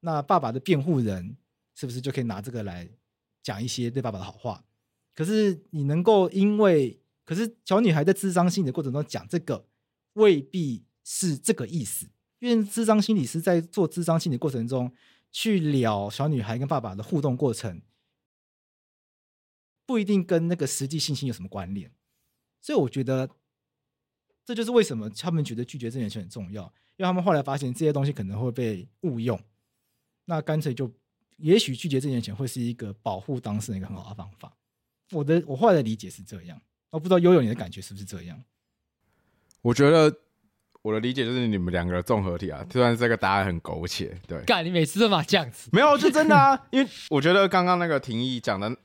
[0.00, 1.36] 那爸爸的辩护人
[1.74, 2.86] 是不是就可以拿这个来
[3.42, 4.62] 讲一些对爸爸的好话？
[5.18, 9.66] 可是你能够因为，可是小女孩在智商心理的过程中讲这个，
[10.12, 12.08] 未必是这个意思。
[12.38, 14.94] 因为智商心理师在做智商心理过程中
[15.32, 17.82] 去聊小女孩跟爸爸的互动过程，
[19.84, 21.90] 不一定跟那个实际性侵有什么关联。
[22.60, 23.28] 所以我觉得
[24.44, 26.62] 这就是为什么他们觉得拒绝证言权很重要，
[26.96, 29.36] 因为他们后来发现这些东西可能会被误用。
[30.26, 30.88] 那干脆就，
[31.38, 34.56] 也许拒绝证言权会是一个保护当事人一个很好的方法。
[35.12, 38.38] 我的我后来的理解是这样，我不知道悠悠你的感觉是不是这样？
[39.62, 40.14] 我觉得
[40.82, 44.42] 我的理解就是你们两个的综合体啊，虽然这个答案很苟且，对。
[44.44, 45.68] 干，你每次都嘛这样子？
[45.72, 48.76] 没有，就真的啊，因为我觉得刚刚那个廷义讲的，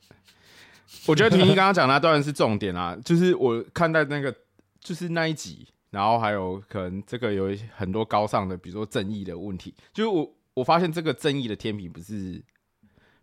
[1.06, 4.34] 我觉得廷义刚刚讲那段是重点啊，就是我看待那个
[4.80, 10.30] 就是那一集，然后还有可能这个有很多高尚的，比如说正义的问题，就是我。
[10.54, 12.40] 我发现这个正义的天平不是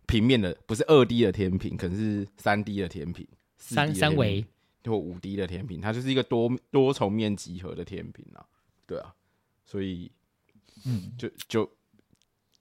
[0.06, 3.26] 平面的，不是二 D 的天平，可能是三 D 的天平，
[3.56, 4.44] 三三维
[4.84, 8.44] 或五 D 的天平，它就是一个多多重面集合的天平啊，
[8.86, 9.14] 对啊，
[9.64, 10.10] 所以，
[10.84, 11.70] 嗯，就就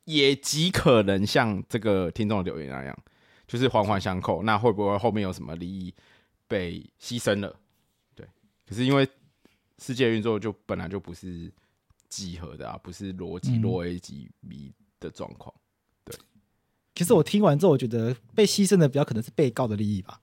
[0.05, 2.97] 也极可能像这个听众的留言那样，
[3.47, 5.93] 就是环环相扣，那会不会后面有什么利益
[6.47, 7.59] 被牺牲了？
[8.15, 8.27] 对，
[8.67, 9.07] 可是因为
[9.79, 11.51] 世界运作就本来就不是。
[12.11, 15.55] 几何的啊，不是逻辑落 A 级 B 的状况。
[16.93, 20.19] 对，其实我听完之后，我觉得被牺牲的比较可能是被告的利益吧。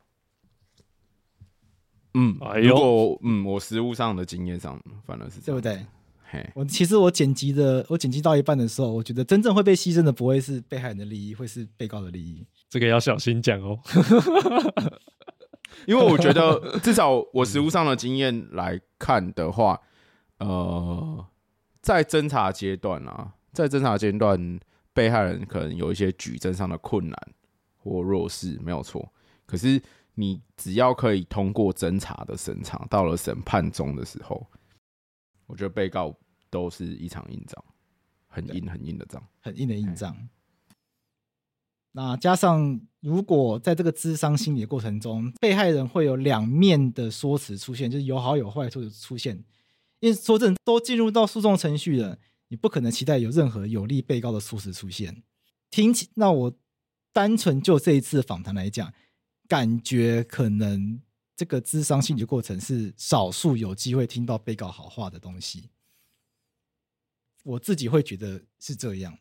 [2.14, 5.84] 嗯，如果嗯，我实务上的经验上，反而是对不对？
[6.30, 12.44] 嘿，我其实我剪辑的，我剪辑到一半的时候，我觉得真正会被牺牲的不会是被害人的利益，会是被告的利益。
[12.68, 13.78] 这个要小心讲哦，
[15.86, 19.80] 因为我觉得至少我实务上的经验来看的话，
[20.38, 21.26] 呃。
[21.80, 24.60] 在侦查阶段啊，在侦查阶段，
[24.98, 27.16] 被害人可能有一些举证上的困难
[27.76, 29.08] 或弱势，没有错。
[29.46, 29.80] 可是
[30.14, 34.44] 你只要可以通过侦查的审查，到了审判中的时候，
[35.46, 36.12] 我觉得被告
[36.50, 37.64] 都是一场硬仗，
[38.26, 40.28] 很硬很硬的仗，很硬的硬仗。
[41.92, 49.44] 那加上，如果在这个智商心理的过程中，被害人会有两面的说辞出现，就是有好有坏处的出现。
[50.00, 52.18] 因为说真的，都进入到诉讼程序了，
[52.48, 55.22] 你不可能期待有任何有利被告的说辞出现。
[55.70, 56.58] 听起，那我
[57.12, 58.92] 单纯就这一次访谈来讲，
[59.46, 61.00] 感觉可能
[61.36, 65.70] 这个智商心理过程是少数有机会听到被告好话的东西。
[67.44, 69.18] 我自己会觉得是这样，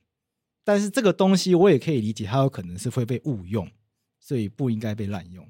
[0.63, 3.69] 但是这个东西我也可以理解，它有可能是会被误用，
[4.19, 5.49] 所以不应该被滥用。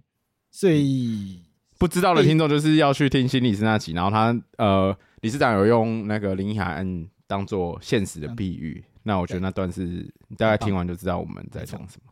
[0.51, 1.43] 所以
[1.77, 12.11] 不知道的听众就是要去听心理师那集，然后他呃，理事长有用那个林奕含案当做现实的比喻，那我觉得那段是你大概听完就知道我们在讲什么。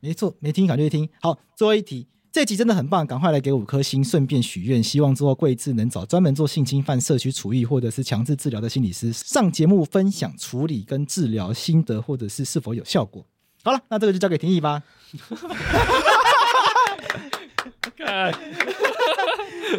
[0.00, 1.08] 没错，没听赶快去听。
[1.20, 2.06] 好，最后一题。
[2.32, 13.26] 这集真的很棒，赶快来给五颗星，顺便许愿，希望之后贵智能找专门做性侵犯社区处遇或者是强制治疗的心理师上节目分享处理跟治疗心得，或者是是否有效果。
[13.64, 14.80] 好了，那这个就交给廷义吧。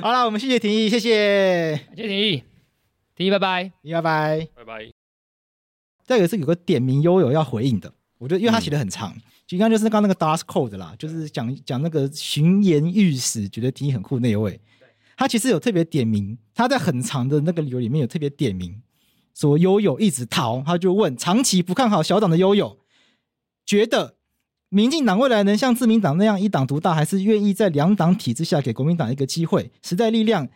[0.01, 2.43] 好了，我们谢谢廷义，谢谢，谢谢廷义，
[3.15, 4.91] 廷义拜拜，廷义拜拜，拜拜。
[6.05, 9.15] 再一个是有个点名悠悠要回应的，我觉得因为他写的很长。
[9.47, 14.59] 就刚刚就是刚那个 Das Code 啦，就是讲讲那个巡言御史，觉得挺很酷那一位，
[15.17, 18.81] 他其实有特别点名，他在很长的那个理由里面有特别点名，
[19.35, 22.77] 说悠悠一直逃，他就问长期不看好小党的悠悠，
[23.65, 24.15] 觉得
[24.69, 29.69] 民进党未来能像自民党那样一党独大，还是愿意在两党体制下给国民党一个机会？
[29.83, 30.47] 时代力量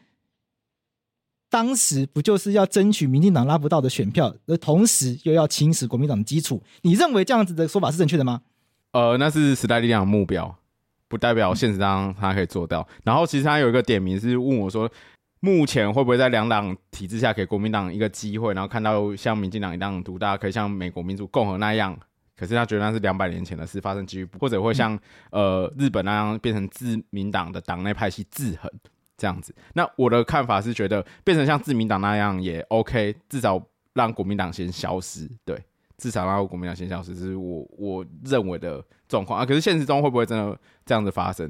[1.56, 6.62] 当时不就是要争取民进党拉不到的选票，而同时又要侵蚀国民党的基础？
[6.82, 8.42] 你认为这样子的说法是正确的吗？
[8.92, 10.54] 呃，那是时代力量的目标，
[11.08, 12.86] 不代表现实当中他可以做到。
[13.06, 14.92] 然后其实他有一个点名是问我说，
[15.40, 21.98] 目前会不会在两党体制下给国民党一个机会，然后看到像民进党一样独大，可以像美国民主共和那样？
[22.36, 25.00] 可是他觉得那是两百年前的事，发生几率，或者会像
[25.32, 28.70] 呃日本那样变成自民党的党内派系制衡
[29.18, 29.56] 这样子。
[29.74, 33.62] 那我的看法是觉得变成像自民党那样也 OK，至少
[33.94, 35.30] 让国民党先消失。
[35.44, 35.62] 对。
[35.98, 39.46] 至少让国民党先消失，是我我认为的状况啊。
[39.46, 41.50] 可是现实中会不会真的这样子发生？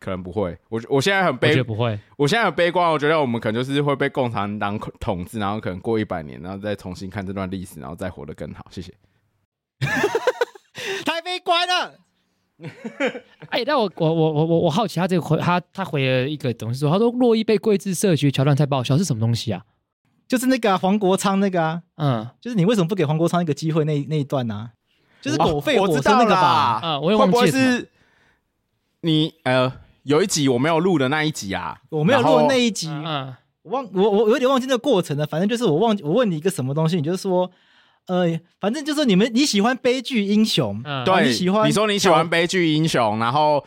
[0.00, 0.58] 可能不会。
[0.68, 1.96] 我我现在很悲，不会。
[2.16, 8.66] 我现在很悲观，我觉得我们可能就是会被共产党统治，然后可能过一百年，然后再重新看这段历史，然后再活得更好。
[8.72, 8.92] 谢谢。
[11.06, 11.94] 太悲观了。
[13.48, 19.62] 哎、欸，但我我我我我好奇，他这个回他他回了一个东西说，他说洛伊被贵智设局桥段太爆笑，是什么东西啊？
[20.26, 23.98] 就是那个、啊、黄国昌那个啊，嗯，就是你为什么不给黄国昌一个机会那？
[24.00, 24.70] 那那一段呢、啊？
[25.20, 26.80] 就是狗吠火车那个吧？
[26.82, 27.42] 啊，我也忘记了。
[27.42, 27.88] 会不会是
[29.00, 29.72] 你呃，
[30.04, 31.78] 有一集我没有录的那一集啊？
[31.90, 35.26] 我没有录的那一集，嗯，我忘我我有点忘记那个过程了。
[35.26, 37.50] 反正就是我忘记我问你一个什么东西，你就是说，
[38.06, 43.64] 呃，反正就是你们你喜欢悲剧英雄，嗯，对，你喜欢你说你喜欢悲剧英雄，然后。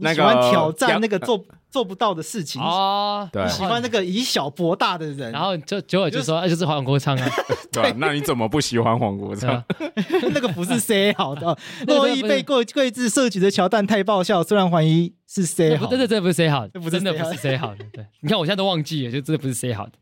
[0.00, 7.28] 那个、喜欢挑战那个做 做不到的事情哦，对，喜欢那个以小博大的人，然后就结果就说，那就是黄国昌啊，
[7.72, 9.60] 对，那你怎么不喜欢黄国昌？
[10.32, 19.92] 那个不是 say 好的，洛伊被贵贵智设局的桥段太爆笑，虽然怀疑是 say 好，对对对，不是 say 好，这不真的不是 say 好的，对，你看我现在都忘记了，就真的不是 say 好的。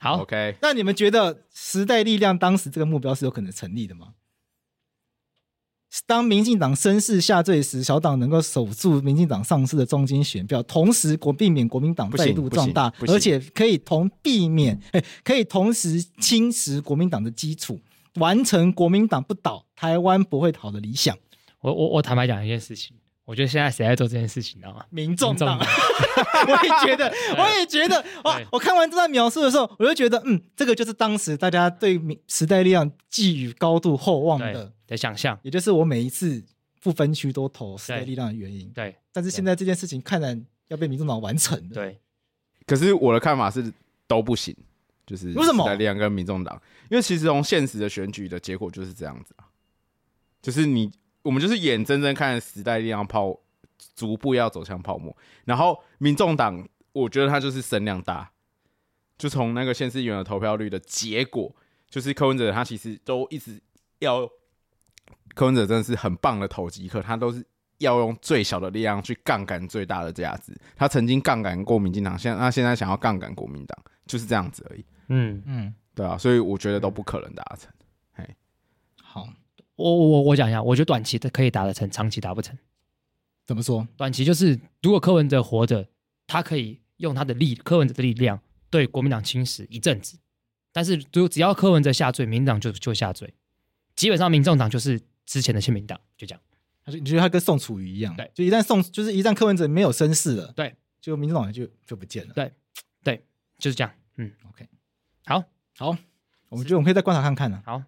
[0.00, 4.14] 好，OK，那你们觉得时代力量当时这个目标是有可能成立的吗？
[6.06, 14.80] 当民进党声势下坠时，小党能够守住民进党丧失的中间选票，同时国避免国民党再度壮大，而且可以同避免，
[15.22, 17.80] 可以同时侵蚀国民党的基础，
[18.14, 21.14] 完成国民党不倒，台湾不会倒的理想。
[21.60, 22.96] 我我我坦白讲一件事情，
[23.30, 24.84] 我觉得现在谁在做这件事情，你知道吗？
[24.90, 25.56] 民众党。
[26.48, 28.40] 我也觉得， 我也觉得，哇！
[28.50, 34.72] 我看完这段描述的时候，我就觉得，嗯，这个就是当时大家对时代力量寄予高度厚望的。
[34.88, 36.42] 的想象，也就是我每一次
[36.82, 38.68] 不分区都投时代力量的原因。
[38.70, 41.70] 对，但是现在这件事情看来要被民众党完成了。
[41.72, 42.00] 对，
[42.66, 43.72] 可是我的看法是
[44.08, 44.52] 都不行，
[45.06, 46.60] 就是为什么时代力量跟民众党？
[46.90, 49.46] 因为其实从现实的选举的结果就是这样子啊，
[50.42, 50.90] 就是你
[51.22, 53.38] 我们就是眼睁睁看着时代力量泡
[53.94, 58.30] 逐步要走向泡沫，然后民众党，我觉得他就是声量大，
[59.18, 61.54] 就从那个县市议员的投票率的结果，
[61.88, 63.60] 就是柯文哲他其实都一直
[63.98, 64.28] 要。
[65.32, 67.46] 柯文哲真的是很棒的投机客，他都是
[67.78, 70.52] 要用最小的力量去杠杆最大的价值。
[70.74, 74.84] 他曾经杠杆过民进党，现在他现在想要杠杆国民党，就是这样子而已。
[75.06, 77.72] 嗯嗯，对啊，所以我觉得都不可能达成。
[78.12, 78.28] 嘿，
[79.00, 79.28] 好，
[79.80, 82.56] 我我我讲一下，我觉得短期的可以达得成，长期达不成。
[83.46, 83.86] 怎么说？
[83.96, 85.88] 短期就是如果柯文哲活着，
[86.26, 90.18] 他可以用他的力，柯文哲的力量对国民党侵蚀一阵子。
[90.72, 93.34] 但是，如只要柯文哲下罪，民进党就就下罪。
[93.96, 95.00] 基本上，民众党就是。
[95.26, 96.40] 之前的亲民党就这样，
[96.84, 98.12] 他说：“你觉得他跟宋楚瑜一样？
[98.16, 102.34] 对，就一旦宋，就是一旦柯文哲没有声势了，对，就民众党就就不见了。
[102.34, 102.52] 对，
[103.04, 103.24] 对，
[103.56, 103.92] 就是这样。
[104.16, 104.66] 嗯，OK，
[105.26, 105.44] 好，
[105.76, 105.96] 好，
[106.48, 107.62] 我们觉得我们可以再观察看看呢。
[107.64, 107.80] 好，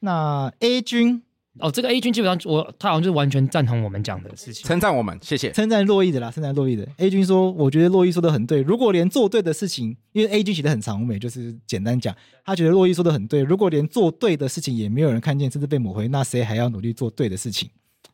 [0.00, 1.22] 那 A 军
[1.58, 5.50] 哦，这个 A 君基本上我他好像就完全赞同我们讲的事情，称赞我们，谢谢。
[5.50, 6.86] 称赞洛伊的啦，称赞洛伊的。
[6.98, 8.62] A 君说，我觉得洛伊说的很对。
[8.62, 13.42] 如果连做对的事情，因为 A 君写的很长，我们也就是简单讲，他觉得洛伊说的很对。
[13.42, 17.68] 如果连做对的事情也没有人看见，甚至被抹黑，那谁还要努力做对的事情？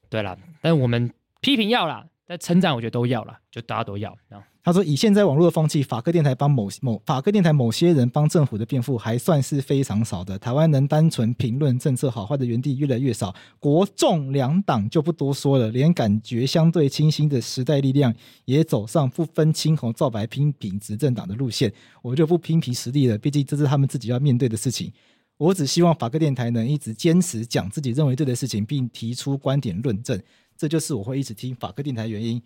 [0.09, 1.13] 对啦，但我们
[1.43, 4.17] 批评要啦，但称赞我觉得都要了，就大家都要。
[4.29, 10.37] 然后他说：“以现在网络的风气，法客电台帮某某法客电台某些人帮政府的辩护，还算是非常少的。
[10.37, 13.33] 台湾能单纯评论政策好坏的原地越来越少。
[13.61, 18.13] 国众两党就不多说了，连感觉相对清新的时代力量
[18.45, 21.73] 也走上不分青红皂白批评执政党的路线。
[22.03, 24.93] 我就不批评实力了，毕竟这是他们自己要面对的事情。
[25.39, 30.21] 我只希望法客电台能一直坚持讲自己认为对的事情，并提出观点论证。
[30.57, 32.43] 这就是我会一直听法科电台的原因。”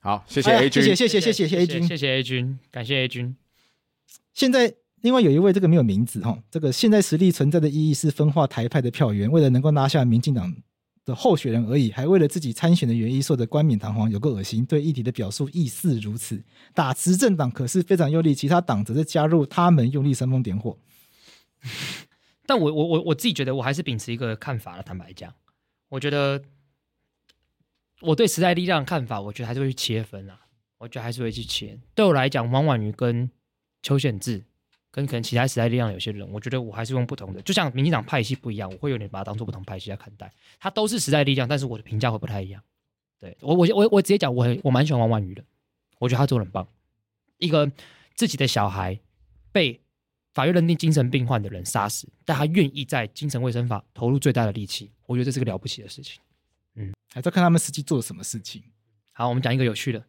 [0.00, 3.34] 好，谢谢 A 君，谢谢谢谢谢谢 A 君，谢谢 A 君，感谢 A 君。
[4.34, 10.54] 现在另外有一位，这个没有名字哈，这个现在实力存在的意义是分化台派的票源，为了能够拿下民进党
[11.06, 14.66] 的候选人而已，还为了自己参选的原因说的冠冕堂皇，有个恶心。
[14.66, 20.76] 对议题的表述亦是如此，打执政党可是非常用力，其他党则是加入他们用力煽风点火。
[22.44, 24.82] 但我我我我自己觉得，我还是秉持一个看法了。
[24.82, 25.32] 坦白讲，
[25.88, 26.42] 我觉得。
[28.00, 30.40] 我对时代力量的看法，我觉得还是会去切分啊。
[30.78, 31.78] 我觉得还是会去切。
[31.94, 33.30] 对我来讲，王婉瑜跟
[33.82, 34.44] 邱显志，
[34.90, 37.40] 跟可能其他时代力量有些人，我觉得我还是用不同的。
[37.42, 40.30] 就像民进党派系不一样，我会有点把它当做不同派系来看待。
[40.58, 42.62] 他都是时代力量，但是我的评价会不太一样。
[43.18, 45.42] 对我，我我我直接讲，我很我蛮喜欢王婉瑜的。
[46.00, 46.66] 我觉得他做得很棒。
[47.38, 47.70] 一个
[48.14, 48.98] 自己的小孩
[49.52, 49.80] 被
[50.34, 56.20] 法院认定精神病患的人杀死，但他愿意在精神卫生法投入最大的力气，我觉得这是个了不起的事情。
[56.76, 58.62] 嗯，还在看他们实际做了什么事情。
[59.12, 60.04] 好，我们讲一个有趣的。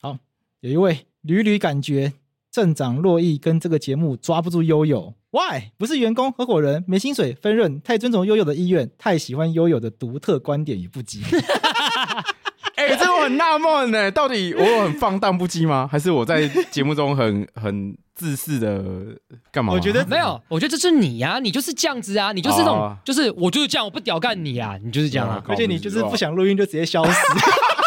[0.00, 0.18] 好，
[0.60, 2.12] 有一位屡屡感觉
[2.50, 5.70] 镇长洛毅跟这个节目抓不住悠悠，Why？
[5.76, 11.20] 不是员工、合伙人，没薪水，分润，太尊重悠悠的意愿，太喜欢悠悠的独特观点与不羁。
[12.78, 15.88] 哎、欸，这我很纳闷呢，到底我有很放荡不羁吗？
[15.90, 17.96] 还是我在节目中很 很？
[18.18, 19.16] 自私的
[19.52, 19.72] 干嘛？
[19.72, 27.12] 我觉得没有，我觉得这是你呀、啊，你就是这样子啊，你就是那种，哦、就是我就是这样，我不屌干你啊，你就是这样啊，而且你就是不想录音就直接消失。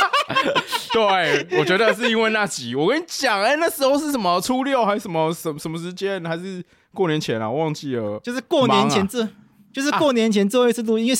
[0.93, 6.63] 对，我觉得是因为那集，我跟你讲，哎、欸，那时候是什么初六还是什么什么什么时间，还是
[6.93, 7.51] 过年前啊？
[7.51, 9.29] 我忘记了，就是过年前这，啊、
[9.73, 11.19] 就是过年前最后一次录音，因为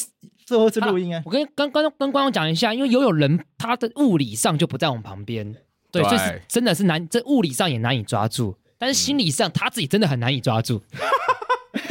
[0.52, 1.20] 最后一次录音啊。
[1.20, 5.54] 啊我跟跟跟跟观众讲一下，因为有有人他的物理上就不在我们旁边，
[5.92, 8.58] 对，对就是真的是难，这物理上也难以抓住。
[8.78, 10.82] 但是心理上他自己真的很难以抓住。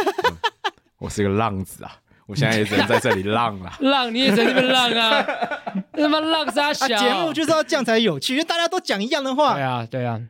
[0.99, 1.97] 我是个浪子啊，
[2.27, 3.73] 我现在也只能在这里浪了。
[3.81, 5.25] 浪，你也在这边浪啊？
[5.95, 6.87] 他妈浪啥小？
[6.89, 9.55] 节目就是要这样才有趣，因为大家都讲一样的话。
[9.55, 10.21] 对啊，对啊，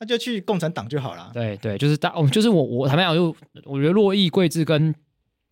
[0.00, 1.30] 那就去共产党就好了。
[1.32, 4.92] 对对，就是大，就是我我坦白讲，就我觉得洛邑、桂志跟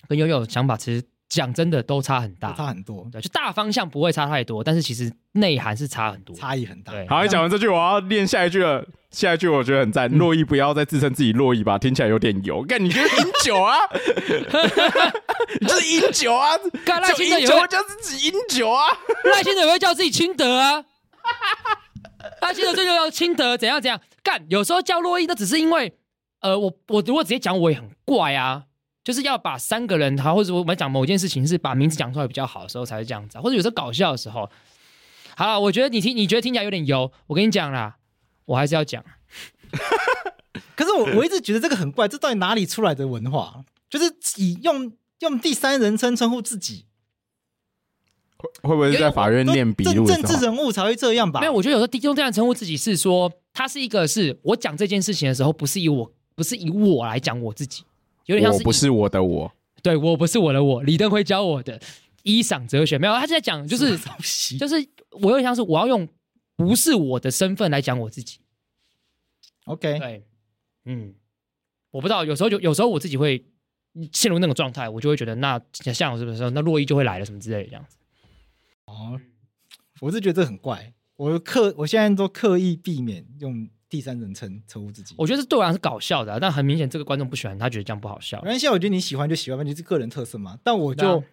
[0.09, 3.07] 跟悠悠想法，其实讲真的都差很大，差很多。
[3.12, 6.93] 对，就大方向不会差太多，但是其实内涵是差很多，差异很大。
[6.93, 8.85] 对，好，你讲完这句，我要练下一句了。
[9.11, 12.62] 下一句我觉得很赞，洛伊不要再自称自己洛伊吧，听起来有点油。
[12.64, 13.79] 干，你觉得饮酒啊？
[15.61, 16.51] 你就是饮酒啊？
[16.85, 18.85] 干赖清德也会叫自己饮酒啊？
[19.35, 20.85] 赖清德也会叫自己清德啊？
[22.43, 23.99] 赖清德这就叫清德，怎样怎样？
[24.22, 25.91] 干，有时候叫洛伊，那只是因为，
[26.41, 28.64] 呃，我我如果直接讲，我也很怪啊。
[29.09, 34.50] 就是要把三个人，好，或者我们讲某件事情是把名字讲出来比较好的时候才是这样子，或者有时候搞笑的时候。
[35.34, 37.96] 好了，我觉得你听，你觉得听起来有点油，我跟你讲啦。
[38.44, 39.02] 我还是要讲，
[40.76, 43.64] 可是我我一直觉得这个很怪，这到底哪里出来的文化？
[43.88, 46.84] 就是以用用第三人称称呼自己，
[48.36, 50.06] 会会不会是在法院念笔录？
[50.06, 51.40] 政治人物才会这样吧？
[51.40, 57.84] 没有，我觉得有时候用这样称呼自己是说，他是一个是我讲这件事情的时候，不是以我不是以我来讲我自己，
[58.29, 59.53] 有点像是我不是我的我，
[59.83, 61.79] 对我不是我的我，李登辉教我的
[62.22, 63.99] 衣裳哲学，没有，他是在讲就是
[64.57, 64.76] 就是
[65.20, 66.09] 我有点像是我要用。
[66.59, 68.41] 不是我的身份来讲我自己
[69.66, 70.26] ，OK，对，
[70.87, 71.14] 嗯，
[71.93, 73.47] 我不知道，有时候就有时候我自己会
[74.12, 77.97] 陷入那种状态，我就会觉得那像我是不是那洛伊就会来了什么之类的这样子。
[78.87, 79.20] 哦，
[80.01, 85.14] 我是觉得这很怪，我刻我现在都刻意避免用第三人称称呼自己。
[85.18, 88.39] 我觉得这对我来讲是搞笑的，啊，但很明显这个观众不喜欢，他觉得这样不好笑。
[88.43, 90.59] 没关系，我觉得你喜欢就喜欢吧，你是个人特色嘛。
[90.62, 91.24] 但我就、啊、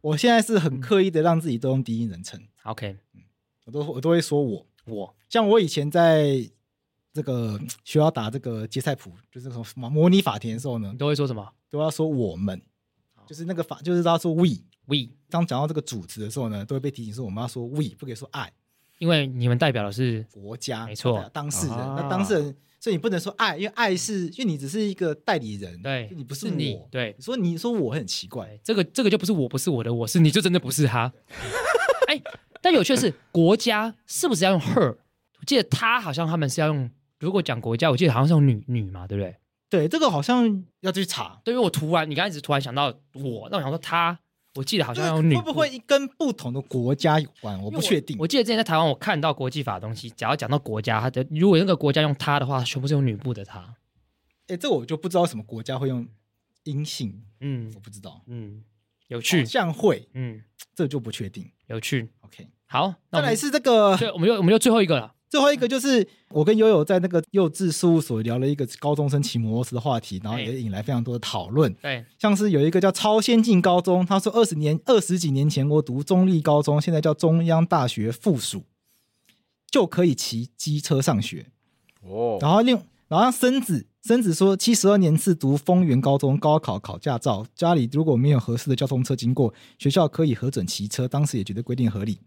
[0.00, 2.40] 我现在是很刻意的让自己都用第一人称。
[2.64, 2.96] OK。
[3.64, 6.50] 我都我都会说我我像我以前在
[7.12, 11.48] 这个学校打这个接菜谱，就是什么模拟法庭的时候呢，都会说什么？
[11.70, 12.60] 都要说我们，
[13.24, 14.48] 就是那个法，就是他说 we
[14.86, 15.08] we。
[15.30, 18.52] 当讲到这个主词的时候呢，都会被提醒说我们要说 we，不可以说 I，
[19.02, 21.76] 因为你们代表的是国家，没错，当事人。
[21.76, 27.12] 啊、那当事人，所以你不能说爱，因为爱是因为你只是一个代理人，对，你不是，是你，对。
[27.18, 31.12] 你说你说我很奇怪，这个这个就不是我不是我的我是你就真的不是他。
[32.06, 32.22] 哎，
[32.60, 34.90] 但有趣的是，国家是不是要用 her？
[34.90, 36.88] 我记得他好像他们是要用，
[37.18, 39.34] 如果讲国家，我记得好像是用女女嘛，对不对？
[39.68, 41.40] 对，这个好像要去查。
[41.42, 44.16] 对，因为我突然，你刚才只突然想到我，那我想说他，
[44.54, 45.34] 我记得好像有女。
[45.34, 47.60] 会不会跟不同的国家有关？
[47.62, 48.22] 我不确定我。
[48.22, 53.76] 我记得之前在台湾，我看到国际法的东西，只要讲到国家，它的如果那个国家用它的话，全部是用女部的它。
[54.48, 56.06] 哎，这我就不知道什么国家会用
[56.64, 57.22] 阴性。
[57.40, 58.22] 嗯，我不知道。
[58.26, 58.62] 嗯，
[59.08, 60.08] 有趣，这样会。
[60.14, 60.42] 嗯，
[60.74, 61.50] 这就不确定。
[61.68, 62.10] 有趣。
[62.20, 63.96] OK，好，再来是这个。
[63.96, 65.14] 对，我们就我们就最后一个了。
[65.32, 71.72] 最后一个就是我跟悠悠在那个幼稚事务所聊了一个高中生骑摩托车的话题，然后也引来非常多的讨论。
[71.80, 78.64] 对，像是有一个叫超先进高中，他说二十年二十几年前我读中立高中，现在叫中央大学附属，
[79.70, 81.46] 就可以骑机车上学。
[82.02, 82.78] 哦，然后另
[83.08, 92.18] 然后孙子孙子说七十二年次读丰原高中高考考驾照，家里如果没有合适的交通车经过，学校可以核准骑车，当时也觉得规定合理。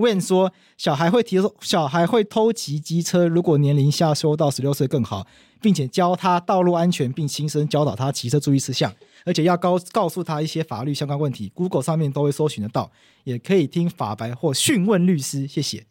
[0.00, 5.26] 问说小孩会提小孩会偷骑机车，如果年龄下修到十六岁更好，
[5.60, 8.92] 并且教他道路安全，并亲身教导他骑车注意事项，
[9.24, 12.90] 而且要告告诉他一些法律相关问题，Google 上面都会搜寻得到，
[13.24, 15.84] 也可以听法白或讯问律师，谢谢。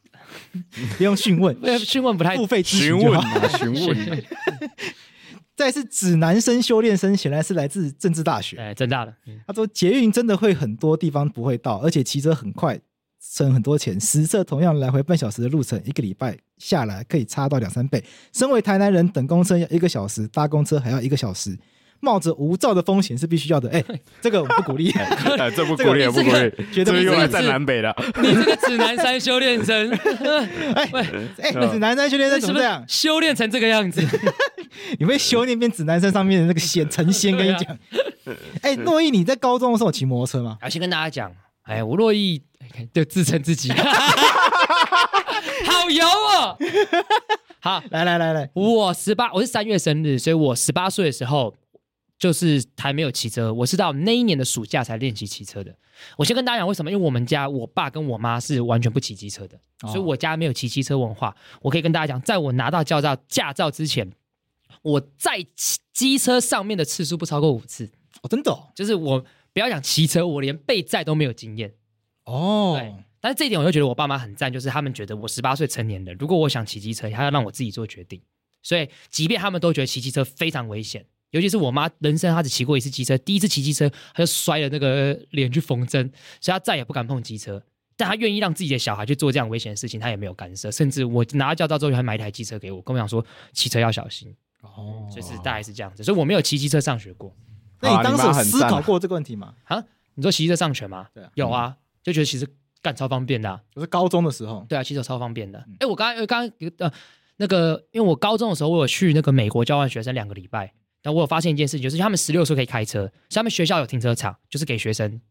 [0.97, 3.47] 不用讯问， 讯问不太付费咨询就好。
[3.57, 4.23] 询问。
[5.55, 9.13] 再是指南生修炼生，显然是来自政治大学，哎，政大的。
[9.27, 12.79] 嗯、他说捷运真的会很多地方不会到，而且骑车很快。
[13.19, 18.03] 省很多钱，实测同样来回半小时的路程，一个礼拜下来可以差到两三倍。
[18.33, 21.57] 身为台南人，等公车要一个小时，搭公车还要一个小时，
[21.99, 23.69] 冒着无照的风险是必须要的。
[23.71, 23.83] 哎，
[24.21, 27.93] 这个我不鼓励， 哎，这不鼓励，不鼓励，绝对用来战南北的。
[28.21, 29.91] 你这个指南山修炼生，
[30.75, 30.89] 哎
[31.39, 32.83] 哎，指南山修炼生怎么这样？
[32.87, 34.01] 修炼成这个样子，
[34.97, 37.35] 你会修炼变指南山上面的那个仙成仙？
[37.35, 37.77] 跟你讲，
[38.61, 40.57] 哎，诺伊，你在高中的时候骑摩托车吗？
[40.61, 41.31] 我，先跟大家讲，
[41.69, 42.41] 哎，我洛毅。
[42.93, 43.79] 就自称自己， 好
[45.89, 46.55] 油哦！
[47.59, 51.53] 好，来来来来，我十八，我是三月生日，所以我十八岁的时候
[52.17, 55.75] 就是还没有骑车，我是到那一年的暑假才练习骑车的。
[56.15, 61.35] 我先跟大家讲为什么，因为我们家我爸跟我妈是完全不骑机车的，所以我家没有骑机车文化。
[61.61, 64.09] 我可以跟大家讲，在我拿到驾照驾照之前，
[64.83, 65.45] 我在
[65.91, 67.89] 机车上面的次数不超过五次。
[68.21, 71.73] 哦，真的哦，就是我不要讲骑车，我连被载都没有经验。
[72.25, 78.21] 哦，对，但是这一点我就觉得我爸妈很赞，就是他们觉得我十八岁成年了，如果我想骑机车，他要让我自己做决定。
[78.61, 87.63] 所以，即便他们都觉得骑机车非常危险，尤其是我妈，人生她只骑过一次机车，第一次骑机车，她就摔了那个脸去缝针，所以她再也不敢碰机车。
[87.95, 90.69] 但她愿意让自己的小孩去做这样危险的事情，她也没有干涉。
[90.69, 94.35] 甚至我拿到驾照之后，还买一台机车给我，跟我讲说骑车要小心。
[94.61, 96.03] 哦，就是大概是这样子。
[96.03, 97.33] 所以我没有骑机车上学过。
[97.81, 99.53] 那你当时有思考过这个问题吗？
[99.65, 99.83] 啊，
[100.15, 101.07] 你说骑机车上学吗？
[101.13, 101.75] 对啊，有啊。
[102.01, 102.47] 就觉得其实
[102.81, 105.59] 干超方便的、啊，我是高中的时候，对啊，骑车超方便的。
[105.59, 106.91] 哎、嗯，我刚刚刚刚呃
[107.35, 115.21] 那个，因为我高中的时候我有去那个美国交换学生两个礼拜，但我有发现一件事情，就是他们十六岁可以开车，他们学校有停车场，就是给学生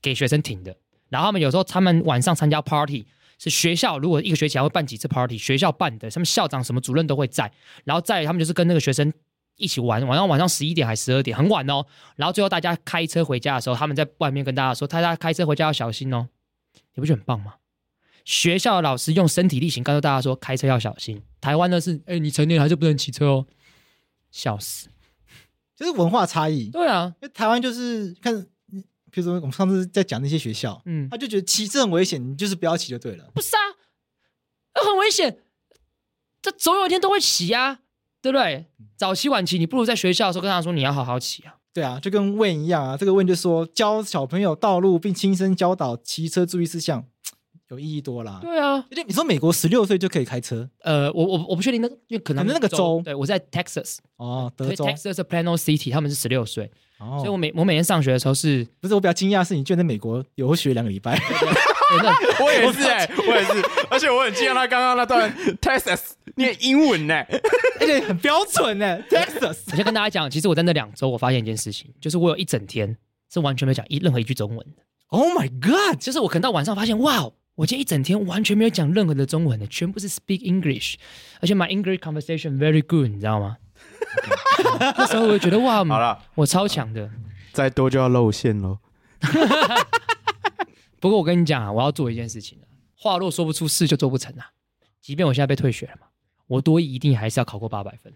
[0.00, 0.74] 给学生停的。
[1.10, 3.06] 然后他们有时候他们晚上参加 party，
[3.38, 7.52] 是学校如果一个学期还会办几次 party，学校办的，他们校长什么主任都会在，
[7.84, 9.12] 然后在他们就是跟那个学生
[9.56, 11.84] 一起玩，晚上晚上十一点还十二点，很晚哦。
[12.16, 16.28] 然后最后大家开车回家的时候，他们在外面跟大家说：“大家开车回家要小心哦。”
[16.94, 17.54] 你不觉得很棒吗？
[18.24, 23.46] 学校的老师用身体力行告诉大家说：“开车要小心。”台湾的是：“哎，你成年还是不能骑车哦。”
[24.32, 24.88] 笑死，
[25.76, 26.68] 就是文化差异。
[26.70, 28.34] 对啊，因为台湾就是看，
[29.12, 33.30] 比如说我们上次在讲那些学校，嗯，他就觉得骑车很危险，你就是不要骑就对了。
[33.32, 33.62] 不是啊，
[34.84, 35.38] 很危险，
[36.42, 37.78] 这总有一天都会骑啊。
[38.24, 38.64] 对不对？
[38.96, 41.56] 早期晚期，你不如在学校的时候跟他说你要好好骑啊。
[41.74, 42.96] 对啊，就跟 Win 一样啊。
[42.96, 47.04] 这个 Win 就说教小朋友道路，并亲身教导骑车注意事项，
[47.68, 48.38] 有意义多啦。
[48.40, 50.66] 对啊，你说美国十六岁就可以开车？
[50.80, 61.20] 呃，我我我不确定那个，因为可能那个州，对我在 Texas 哦，德州 Texas Plano City，他们是十六岁，哦，所以我每我每天上学的时候是，不是我比较惊讶的是，你居然在美国游学两个礼拜。
[62.40, 63.52] 我也是哎、欸，我也是，
[63.90, 67.40] 而且我很惊讶他刚刚那段 Texas 念英文呢、欸，
[67.80, 69.02] 而且很标准呢、欸。
[69.08, 72.96] Texas，我先跟大家讲，其实我在那两周，我发现一件事情，就是我有一整天
[73.32, 74.82] 是完全没有讲一任何一句中文的。
[75.08, 76.00] Oh my god！
[76.00, 80.94] 就是我可能到晚上发现，哇，我今天一整天完全没有讲任何的中文的，全部是 speak English，
[81.40, 83.58] 而且 my English conversation very good，你知道吗？
[84.96, 87.08] 那时候我就觉得哇，好了，我超强的，
[87.52, 88.78] 再多就要露馅喽。
[90.98, 92.58] 不过我跟你讲啊，我要做一件事情
[92.96, 94.50] 话若说不出，事就做不成啊。
[95.00, 96.06] 即便我现在被退学了嘛，
[96.46, 98.12] 我多益一定还是要考过八百分。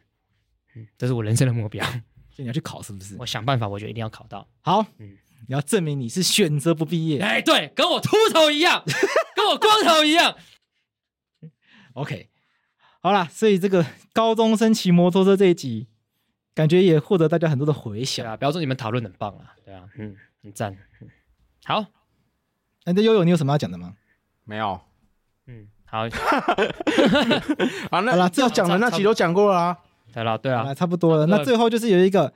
[0.75, 1.85] 嗯，这是我人生的目标。
[2.31, 3.17] 所以你要去考是不是？
[3.19, 4.49] 我想办法，我觉得一定要考到。
[4.61, 5.17] 好，嗯，
[5.49, 7.21] 你要证明你是选择不毕业。
[7.21, 8.85] 哎，对，跟我秃头一样，
[9.35, 10.37] 跟我光头一样。
[11.95, 12.29] OK，
[13.01, 15.89] 好啦，所以这个高中生骑摩托车这一集，
[16.55, 18.37] 感觉也获得大家很多的回响啊。
[18.37, 20.77] 表示你们讨论很棒啊，对啊，嗯，很赞。
[21.01, 21.09] 嗯、
[21.65, 21.87] 好，
[22.85, 23.97] 那悠悠，你有什么要讲的吗？
[24.45, 24.81] 没有。
[25.47, 26.07] 嗯，好。
[27.91, 29.77] 好，那要讲的那集都讲过了啊。
[30.13, 31.27] 对了，对啊，差不多了。
[31.27, 32.33] 那最后就是有一个，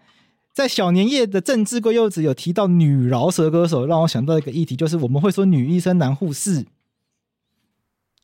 [0.53, 6.67] 在小年夜的政治贵柚子有提到女饶舌歌手，让我想到一个议题，就是我们会说女医生、男护士。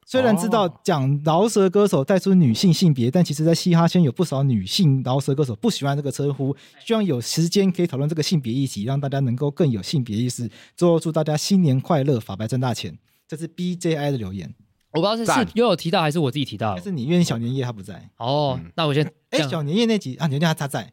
[0.07, 10.49] 虽然知道讲饶舌歌手带出女性性别，但其实，在嘻哈圈有不少女性饶舌歌手不喜欢这个称呼，希望有时间可以讨论这个性别议题，让大家能够更有性别意识。
[10.75, 12.97] 最后祝大家新年快乐，法白赚大钱。
[13.27, 14.55] 这是 BJI 的留言，
[14.99, 20.93] 我不知道是是又有提到还是我自己提到，但是你因为小年夜他不在哦，那我先哎小年夜那集啊，年夜他他在，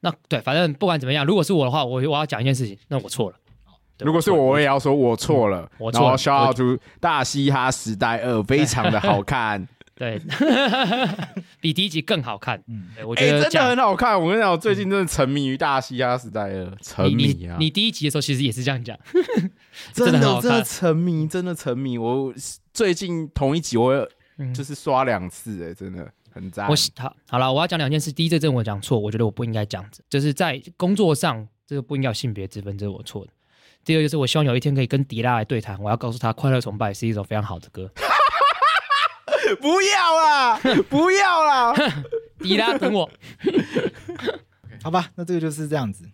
[0.00, 3.36] 那对，反正不管怎么样，如果是我的话，我我要讲一件事情，那我错了。
[4.00, 5.60] 如果是我，我也要说我错了。
[5.60, 6.06] 嗯、我错了。
[6.06, 9.68] 然后 shout out to 大嘻哈时代二，非常的好看。
[9.94, 10.18] 对，
[11.60, 12.58] 比第一集更好看。
[12.66, 14.18] 嗯，我觉得、欸、真的很好看。
[14.18, 17.56] 我跟你讲，我最近真的沉迷于大嘻哈时代二，沉迷啊！
[17.58, 18.98] 你，你第一集的时候其实也是这样讲，
[19.92, 21.98] 真的真的沉迷，真的沉迷。
[21.98, 22.32] 我
[22.80, 24.08] 最近同一集我
[24.54, 26.66] 就是刷两次，哎，真的很赞。
[26.66, 28.10] 我好好了，我要讲两件事。
[28.10, 33.32] 第一，这阵我讲错，我觉得我不应该这样子，就是在工作上这个不应该有性别之分，这是我错的。
[33.84, 35.78] 第二就是，我希望有一天可以跟迪拉来对谈。
[35.78, 37.86] 我要告诉他，《快乐崇拜》是一首非常好的歌。
[39.60, 40.58] 不要啦，
[40.88, 41.74] 不要啦，
[42.40, 43.10] 迪拉等我。
[44.82, 46.08] 好吧，那这个就是这样子。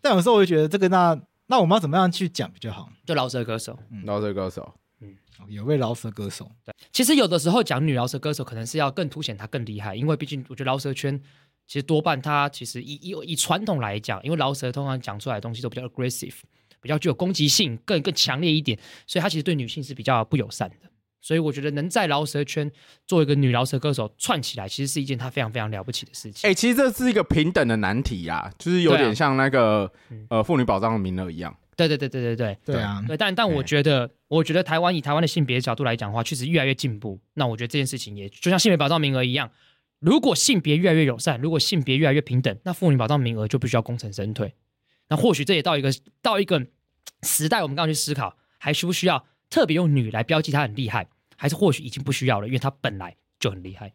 [0.00, 1.16] 但有时候我就觉得，这个那
[1.46, 2.88] 那我们要怎么样去讲比较好？
[3.06, 4.74] 就老舌歌手，饶舌歌手，
[5.48, 6.50] 嗯，有位饶舌歌手。
[6.64, 11.20] 对，其实有的时候讲女饶舌歌手，可能是要更凸显她更厉害，因为毕竟我觉得饶舌圈
[11.66, 16.34] 其实多半她其实以以以传统来讲，因为饶舌通常讲出来的东西都比较 aggressive。
[16.80, 20.90] 比较具有攻击性，更更强烈一点，所以她其实对女性是比较不友善的。
[21.22, 22.70] 所以我觉得能在饶舌圈
[23.06, 26.46] 做一个女饶舌歌手串起来，其实是一件她非常非常了不起的事情。
[26.46, 29.90] 哎、欸，其实这是一个平等的难题呀、啊，就是有点像那个、
[30.28, 31.56] 啊、呃妇女保障的名额一样。
[31.76, 33.04] 对对对对对对对啊！
[33.06, 37.20] 对，但但我觉得，我觉得台湾以台湾的性别角度来讲的话，确实越来越进步。
[37.34, 39.50] 那我觉得这件事情也就像性别保障名额一样，
[39.98, 44.54] 如果性别越来越友善，如果性别越来越平等，那妇女保障名额就不需要功成身退。
[45.08, 45.90] 那或许这也到一个
[46.22, 46.66] 到一个。
[47.22, 53.90] 时代，我们刚刚去思考，还需不需要特别用女来标记她很厉害，还是或许已经不需要了，因为她本来就很厉害。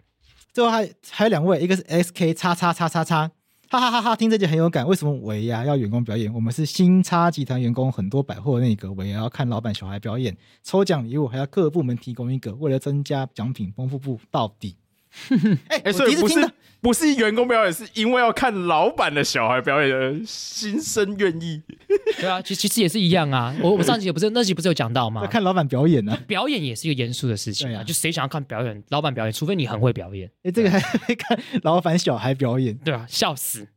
[0.51, 3.31] 最后还还有两位，一个是 SK 叉叉叉叉叉，
[3.71, 4.15] 哈哈哈哈！
[4.15, 4.87] 听这集很有感。
[4.87, 6.33] 为什么维呀要员工表演？
[6.33, 14.75] 我们是新叉集团员工，很多百货那个维也要看老板小孩表演，抽奖礼物还要各部门提供一个，为了增加奖品丰富度到底。
[15.69, 16.51] 哎、欸，所以不是
[16.81, 21.61] 不是员工表演，是因为要看老板的小孩表演而心生愿意。
[22.19, 23.53] 对啊，其实其实也是一样啊。
[23.61, 25.25] 我我上集也不是那集不是有讲到吗？
[25.27, 27.81] 看老板表演呢、啊，表演也是一个严肃的事情啊。
[27.81, 30.27] 啊就谁想要看表演，老板表演，除非你很会表演。
[30.27, 33.67] 哎、欸，这个还会看老板小孩表演，对啊，笑死。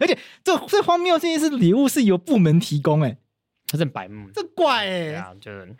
[0.00, 3.18] 而且这最荒谬的事情是礼物是由部门提供、欸，哎，
[3.66, 5.10] 他是白目，这怪哎、欸。
[5.10, 5.74] 对啊，就是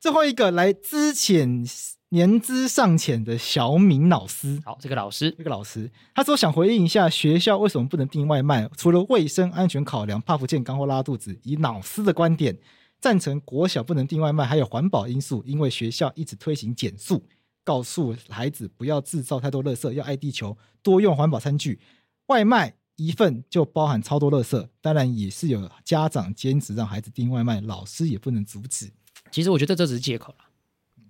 [0.00, 1.64] 最后一个来之前。
[2.10, 11.36] 年资尚浅的小敏老师，好，这个老师，这个老师，他说想回应一下学校为什么不能订外卖，除了卫生安全考量，怕不健康或拉肚子。
[11.42, 12.56] 以老师的观点，
[13.00, 17.26] 赞成国小不能订外卖，还有环保因素，因为学校一直推行减速，
[17.64, 21.80] 告诉孩子不要制造太多垃圾，要爱地球，多用环保餐具。
[22.28, 28.92] 外卖一份就包含超多垃圾，当然也是有家长坚持让孩子订外卖，老师也不能阻止。
[29.32, 30.45] 其实我觉得这只是借口了。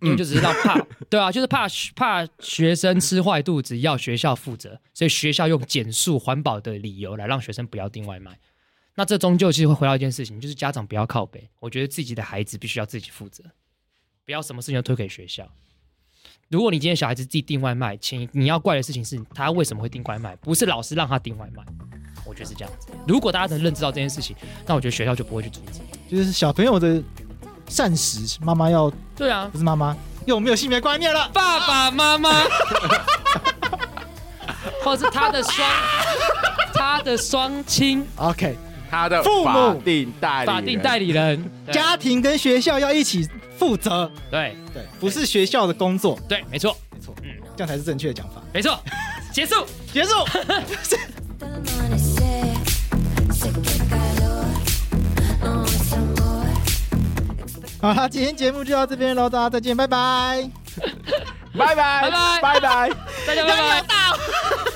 [0.03, 0.79] 因为就只是让怕，
[1.09, 8.39] 对啊，就是怕怕学生吃坏肚子，要学校负责，所以学校用减速环保的理由来让学生不要订外卖。
[8.95, 11.49] 那这终究其实会回到一件事情，就是家长不要靠北。
[11.61, 13.45] 我觉得自己的孩子必须要自己负责，
[14.25, 15.51] 不要什么事情都推给学校。
[16.49, 21.65] 如果你今天小孩子自己订外卖，请你要怪的事情是他为什么会订外卖，不是老师让他订外卖。
[22.25, 22.89] 我觉得是这样子。
[23.07, 24.37] 如果大家能认知到这件事情，
[24.67, 25.81] 那我觉得学校就不会去阻止。
[26.09, 27.03] 就是小朋友的。
[27.69, 31.29] 膳食，妈妈要对啊，不是妈妈，又没有性别观念了。
[31.33, 32.45] 爸爸妈妈，
[34.83, 35.69] 或者是他的双，
[36.75, 38.57] 他的双亲，OK，
[38.91, 39.45] 他的父母。
[39.45, 44.11] 法定代理法定代理人，家庭跟学校要一起负责。
[44.31, 44.57] 对。
[44.73, 46.19] 对，不是学校的工作。
[46.29, 48.43] 对，没错，没错，嗯，这样才是正确的讲法。
[48.53, 48.79] 没错，
[49.33, 50.11] 结束， 结束。
[57.87, 60.51] 好啦，今天节目就到这边喽，大家再见，拜拜，
[61.57, 62.91] 拜拜，拜拜，拜拜，
[63.27, 64.76] 大家拜拜。